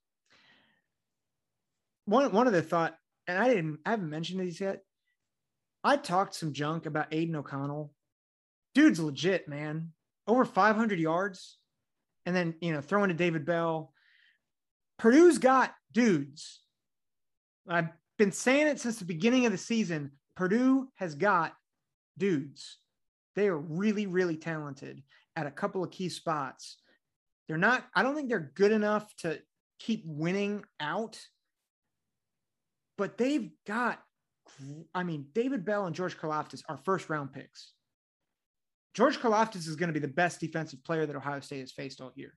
One 2.04 2.30
one 2.30 2.46
of 2.46 2.52
the 2.52 2.62
thought, 2.62 2.96
and 3.26 3.36
I 3.36 3.48
didn't 3.48 3.80
I 3.84 3.90
haven't 3.90 4.08
mentioned 4.08 4.40
these 4.40 4.60
yet. 4.60 4.84
I 5.82 5.96
talked 5.96 6.36
some 6.36 6.52
junk 6.52 6.86
about 6.86 7.12
Aidan 7.12 7.34
O'Connell. 7.34 7.92
Dude's 8.72 9.00
legit, 9.00 9.48
man. 9.48 9.90
Over 10.28 10.44
500 10.44 11.00
yards, 11.00 11.58
and 12.24 12.36
then 12.36 12.54
you 12.60 12.72
know 12.72 12.80
throwing 12.80 13.08
to 13.08 13.14
David 13.14 13.44
Bell. 13.44 13.92
Purdue's 14.96 15.38
got 15.38 15.74
dudes. 15.90 16.60
I've 17.68 17.88
been 18.16 18.30
saying 18.30 18.68
it 18.68 18.78
since 18.78 19.00
the 19.00 19.04
beginning 19.04 19.44
of 19.44 19.50
the 19.50 19.58
season. 19.58 20.12
Purdue 20.36 20.86
has 20.94 21.16
got 21.16 21.54
dudes. 22.20 22.78
They 23.34 23.48
are 23.48 23.58
really, 23.58 24.06
really 24.06 24.36
talented 24.36 25.02
at 25.34 25.46
a 25.46 25.50
couple 25.50 25.82
of 25.82 25.90
key 25.90 26.08
spots. 26.08 26.76
They're 27.48 27.56
not, 27.58 27.84
I 27.96 28.04
don't 28.04 28.14
think 28.14 28.28
they're 28.28 28.52
good 28.54 28.70
enough 28.70 29.12
to 29.18 29.40
keep 29.80 30.04
winning 30.06 30.62
out, 30.78 31.18
but 32.96 33.18
they've 33.18 33.50
got, 33.66 34.00
I 34.94 35.02
mean, 35.02 35.26
David 35.32 35.64
Bell 35.64 35.86
and 35.86 35.96
George 35.96 36.16
Karlaftis 36.16 36.62
are 36.68 36.76
first 36.76 37.08
round 37.08 37.32
picks. 37.32 37.72
George 38.94 39.18
Karlaftis 39.18 39.68
is 39.68 39.76
going 39.76 39.88
to 39.88 39.92
be 39.92 40.00
the 40.00 40.08
best 40.08 40.40
defensive 40.40 40.84
player 40.84 41.06
that 41.06 41.16
Ohio 41.16 41.40
State 41.40 41.60
has 41.60 41.72
faced 41.72 42.00
all 42.00 42.12
year, 42.14 42.34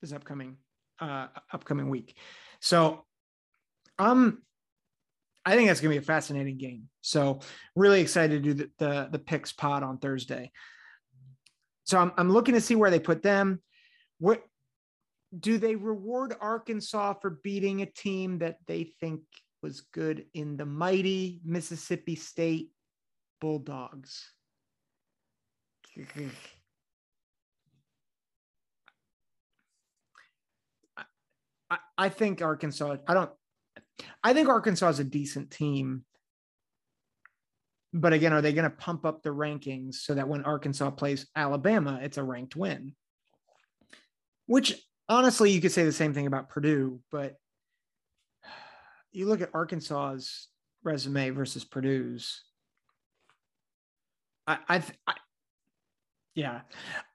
this 0.00 0.12
upcoming 0.12 0.56
uh, 1.00 1.26
upcoming 1.52 1.90
week. 1.90 2.16
So, 2.60 3.04
um, 3.98 4.42
I 5.46 5.54
think 5.54 5.68
that's 5.68 5.80
going 5.80 5.94
to 5.94 6.00
be 6.00 6.04
a 6.04 6.06
fascinating 6.06 6.58
game. 6.58 6.88
So, 7.02 7.38
really 7.76 8.00
excited 8.00 8.42
to 8.42 8.52
do 8.52 8.54
the 8.54 8.70
the, 8.78 9.08
the 9.12 9.18
picks 9.18 9.52
pod 9.52 9.82
on 9.82 9.98
Thursday. 9.98 10.50
So 11.84 11.98
I'm 11.98 12.12
I'm 12.18 12.30
looking 12.30 12.54
to 12.54 12.60
see 12.60 12.74
where 12.74 12.90
they 12.90 12.98
put 12.98 13.22
them. 13.22 13.62
What 14.18 14.42
do 15.38 15.58
they 15.58 15.76
reward 15.76 16.34
Arkansas 16.40 17.14
for 17.14 17.38
beating 17.44 17.82
a 17.82 17.86
team 17.86 18.38
that 18.38 18.58
they 18.66 18.92
think 19.00 19.20
was 19.62 19.82
good 19.92 20.26
in 20.34 20.56
the 20.56 20.66
mighty 20.66 21.40
Mississippi 21.44 22.16
State 22.16 22.70
Bulldogs? 23.40 24.30
I, 31.70 31.78
I 31.96 32.08
think 32.08 32.42
Arkansas, 32.42 32.96
I 33.06 33.14
don't, 33.14 33.30
I 34.26 34.34
think 34.34 34.48
Arkansas 34.48 34.88
is 34.88 34.98
a 34.98 35.04
decent 35.04 35.52
team. 35.52 36.04
But 37.92 38.12
again, 38.12 38.32
are 38.32 38.42
they 38.42 38.52
going 38.52 38.68
to 38.68 38.76
pump 38.76 39.06
up 39.06 39.22
the 39.22 39.30
rankings 39.30 39.94
so 39.94 40.14
that 40.14 40.26
when 40.26 40.42
Arkansas 40.42 40.90
plays 40.90 41.28
Alabama, 41.36 42.00
it's 42.02 42.18
a 42.18 42.24
ranked 42.24 42.56
win? 42.56 42.96
Which 44.46 44.74
honestly, 45.08 45.52
you 45.52 45.60
could 45.60 45.70
say 45.70 45.84
the 45.84 45.92
same 45.92 46.12
thing 46.12 46.26
about 46.26 46.48
Purdue, 46.48 46.98
but 47.12 47.36
you 49.12 49.26
look 49.26 49.42
at 49.42 49.54
Arkansas's 49.54 50.48
resume 50.82 51.30
versus 51.30 51.64
Purdue's. 51.64 52.42
I, 54.48 54.58
I, 54.68 54.82
I 55.06 55.14
yeah, 56.34 56.62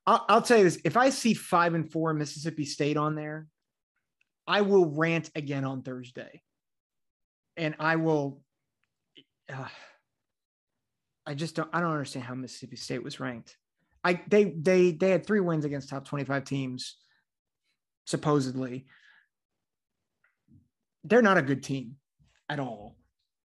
I'll, 0.07 0.25
I'll 0.29 0.41
tell 0.41 0.59
you 0.59 0.63
this: 0.63 0.79
if 0.85 0.95
I 0.95 1.09
see 1.09 1.33
five 1.33 1.73
and 1.73 1.91
four 1.91 2.13
Mississippi 2.13 2.63
State 2.63 2.95
on 2.95 3.15
there, 3.15 3.47
I 4.47 4.61
will 4.61 4.85
rant 4.85 5.29
again 5.35 5.65
on 5.65 5.81
Thursday, 5.81 6.41
and 7.57 7.75
I 7.79 7.95
will. 7.97 8.41
Uh, 9.51 9.67
I 11.25 11.33
just 11.33 11.55
don't. 11.55 11.69
I 11.73 11.79
don't 11.81 11.91
understand 11.91 12.25
how 12.25 12.35
Mississippi 12.35 12.75
State 12.75 13.03
was 13.03 13.19
ranked. 13.19 13.57
I 14.03 14.21
they 14.27 14.45
they 14.45 14.91
they 14.91 15.11
had 15.11 15.25
three 15.25 15.39
wins 15.39 15.65
against 15.65 15.89
top 15.89 16.07
twenty 16.07 16.25
five 16.25 16.43
teams, 16.43 16.97
supposedly. 18.05 18.85
They're 21.03 21.21
not 21.21 21.37
a 21.37 21.41
good 21.41 21.63
team 21.63 21.95
at 22.49 22.59
all. 22.59 22.95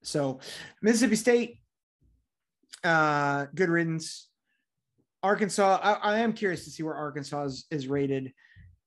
So 0.04 0.40
Mississippi 0.82 1.16
State, 1.16 1.60
uh, 2.84 3.48
good 3.56 3.70
riddance. 3.70 4.30
Arkansas, 5.22 5.80
I, 5.84 5.94
I, 5.94 6.20
am 6.20 6.32
curious 6.32 6.64
to 6.64 6.70
see 6.70 6.82
where 6.84 6.96
Arkansas 6.96 7.44
is, 7.44 7.66
is 7.72 7.88
rated. 7.88 8.32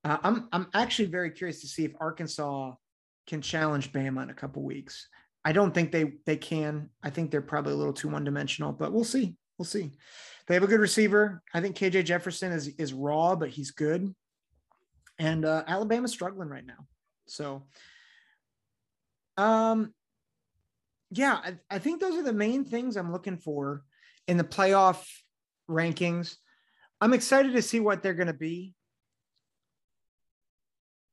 Uh, 0.03 0.16
I'm 0.22 0.48
I'm 0.53 0.66
actually 0.72 1.09
very 1.09 1.31
curious 1.31 1.61
to 1.61 1.66
see 1.66 1.85
if 1.85 1.92
Arkansas 2.01 2.72
can 3.27 3.43
challenge 3.43 3.93
Bama 3.93 4.23
in 4.23 4.31
a 4.31 4.35
couple 4.35 4.63
weeks. 4.63 5.09
I 5.45 5.53
don't 5.53 5.75
think 5.75 5.93
they 5.93 6.13
they 6.27 6.37
can. 6.37 6.91
I 7.03 7.11
think 7.11 7.31
they're 7.31 7.43
probably 7.43 7.73
a 7.73 7.77
little 7.77 7.93
too 7.93 8.09
one 8.09 8.25
dimensional, 8.25 8.73
but 8.73 8.93
we'll 8.93 9.05
see. 9.05 9.37
We'll 9.59 9.67
see. 9.67 9.93
They 10.47 10.55
have 10.55 10.63
a 10.63 10.69
good 10.69 10.81
receiver. 10.81 11.43
I 11.55 11.61
think 11.61 11.77
KJ 11.77 12.05
Jefferson 12.05 12.53
is 12.53 12.69
is 12.69 12.93
raw, 12.93 13.35
but 13.37 13.51
he's 13.51 13.71
good. 13.71 14.15
And 15.19 15.45
uh, 15.45 15.65
Alabama's 15.67 16.13
struggling 16.13 16.49
right 16.49 16.67
now. 16.67 16.87
So, 17.27 17.65
um, 19.37 19.93
yeah, 21.11 21.35
I, 21.35 21.55
I 21.71 21.79
think 21.79 22.01
those 22.01 22.17
are 22.17 22.23
the 22.23 22.33
main 22.33 22.65
things 22.65 22.97
I'm 22.97 23.13
looking 23.13 23.37
for 23.37 23.85
in 24.27 24.37
the 24.37 24.45
playoff 24.45 25.05
rankings. 25.69 26.37
I'm 27.01 27.13
excited 27.13 27.53
to 27.55 27.63
see 27.63 27.81
what 27.81 28.03
they're 28.03 28.15
going 28.15 28.29
to 28.29 28.33
be. 28.33 28.75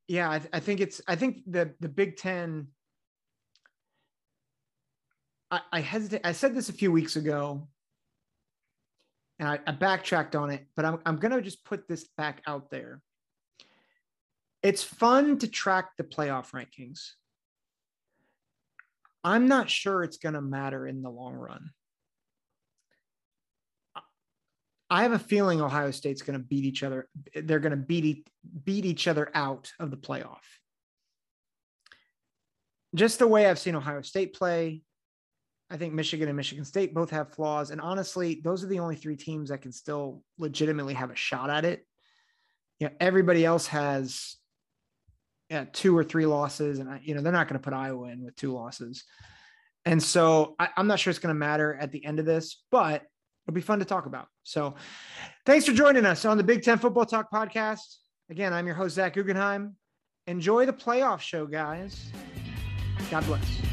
Yeah, 0.10 0.28
I, 0.28 0.42
I, 0.52 0.60
think 0.60 0.82
it's. 0.82 1.02
I 1.08 1.16
think 1.16 1.44
the 1.46 1.76
the 1.82 1.88
Big 1.88 2.18
Ten. 2.18 2.70
I, 5.52 5.62
I 5.72 5.80
hesitate. 5.82 6.22
I 6.24 6.32
said 6.32 6.56
this 6.56 6.70
a 6.70 6.74
few 6.74 6.92
weeks 6.92 7.16
ago, 7.16 7.68
and 9.38 9.48
I, 9.48 9.60
I 9.68 9.72
backtracked 9.72 10.36
on 10.36 10.50
it, 10.50 10.66
but 10.76 10.84
I'm 10.84 10.98
I'm 11.06 11.20
to 11.20 11.42
just 11.44 11.64
put 11.64 11.88
this 11.88 12.08
back 12.18 12.42
out 12.48 12.72
there. 12.72 13.04
It's 14.64 14.82
fun 14.82 15.38
to 15.38 15.48
track 15.48 15.92
the 15.96 16.04
playoff 16.04 16.54
rankings. 16.54 17.12
I'm 19.24 19.48
not 19.48 19.70
sure 19.70 20.02
it's 20.02 20.18
going 20.18 20.34
to 20.34 20.42
matter 20.42 20.88
in 20.88 21.04
the 21.04 21.12
long 21.12 21.36
run. 21.36 21.70
I 24.90 25.04
have 25.04 25.12
a 25.12 25.20
feeling 25.20 25.62
Ohio 25.62 25.92
State's 25.92 26.22
going 26.22 26.40
to 26.40 26.44
beat 26.44 26.66
each 26.66 26.84
other. 26.84 27.08
They're 27.36 27.60
going 27.60 27.72
to 27.72 27.78
beat 27.78 28.28
beat 28.64 28.86
each 28.86 29.08
other 29.08 29.30
out 29.34 29.72
of 29.80 29.92
the 29.92 29.98
playoff. 29.98 30.38
Just 32.96 33.20
the 33.20 33.28
way 33.28 33.46
I've 33.46 33.60
seen 33.60 33.76
Ohio 33.76 34.02
State 34.02 34.34
play, 34.34 34.82
I 35.70 35.78
think 35.78 35.94
Michigan 35.94 36.28
and 36.28 36.36
Michigan 36.36 36.66
State 36.66 36.94
both 36.94 37.12
have 37.12 37.34
flaws, 37.34 37.70
and 37.70 37.80
honestly, 37.80 38.42
those 38.44 38.64
are 38.64 38.68
the 38.68 38.80
only 38.80 38.96
three 38.96 39.16
teams 39.16 39.50
that 39.50 39.62
can 39.62 39.72
still 39.72 40.24
legitimately 40.40 40.96
have 40.96 41.12
a 41.12 41.16
shot 41.16 41.52
at 41.52 41.66
it. 41.66 41.86
Yeah, 42.80 42.90
everybody 43.00 43.46
else 43.46 43.68
has 43.68 44.38
yeah, 45.50 45.66
two 45.72 45.98
or 45.98 46.04
three 46.04 46.26
losses, 46.26 46.80
and 46.80 46.90
I, 46.90 47.02
you 47.04 47.14
know 47.14 47.22
they're 47.22 47.32
not 47.32 47.48
going 47.48 47.60
to 47.60 47.64
put 47.64 47.74
Iowa 47.74 48.10
in 48.10 48.24
with 48.24 48.36
two 48.36 48.54
losses. 48.54 49.04
And 49.86 50.02
so 50.02 50.56
I, 50.60 50.70
I'm 50.78 50.88
not 50.88 51.00
sure 51.00 51.10
it's 51.12 51.20
going 51.20 51.34
to 51.34 51.40
matter 51.40 51.74
at 51.74 51.92
the 51.92 52.04
end 52.06 52.20
of 52.20 52.26
this, 52.26 52.64
but 52.70 53.04
it'll 53.50 53.56
be 53.56 53.62
fun 53.62 53.80
to 53.80 53.86
talk 53.86 54.06
about. 54.06 54.28
So 54.44 54.76
thanks 55.46 55.66
for 55.66 55.74
joining 55.74 56.06
us 56.06 56.24
on 56.24 56.38
the 56.38 56.44
Big 56.44 56.62
Ten 56.62 56.78
Football 56.78 57.06
Talk 57.06 57.32
podcast. 57.32 57.96
Again, 58.30 58.54
I'm 58.54 58.68
your 58.68 58.76
host, 58.76 58.96
Zach 58.96 59.16
Guggenheim. 59.16 59.76
Enjoy 60.28 60.68
the 60.68 60.74
playoff 60.74 61.20
show, 61.20 61.48
guys. 61.48 62.12
God 63.10 63.26
bless. 63.26 63.69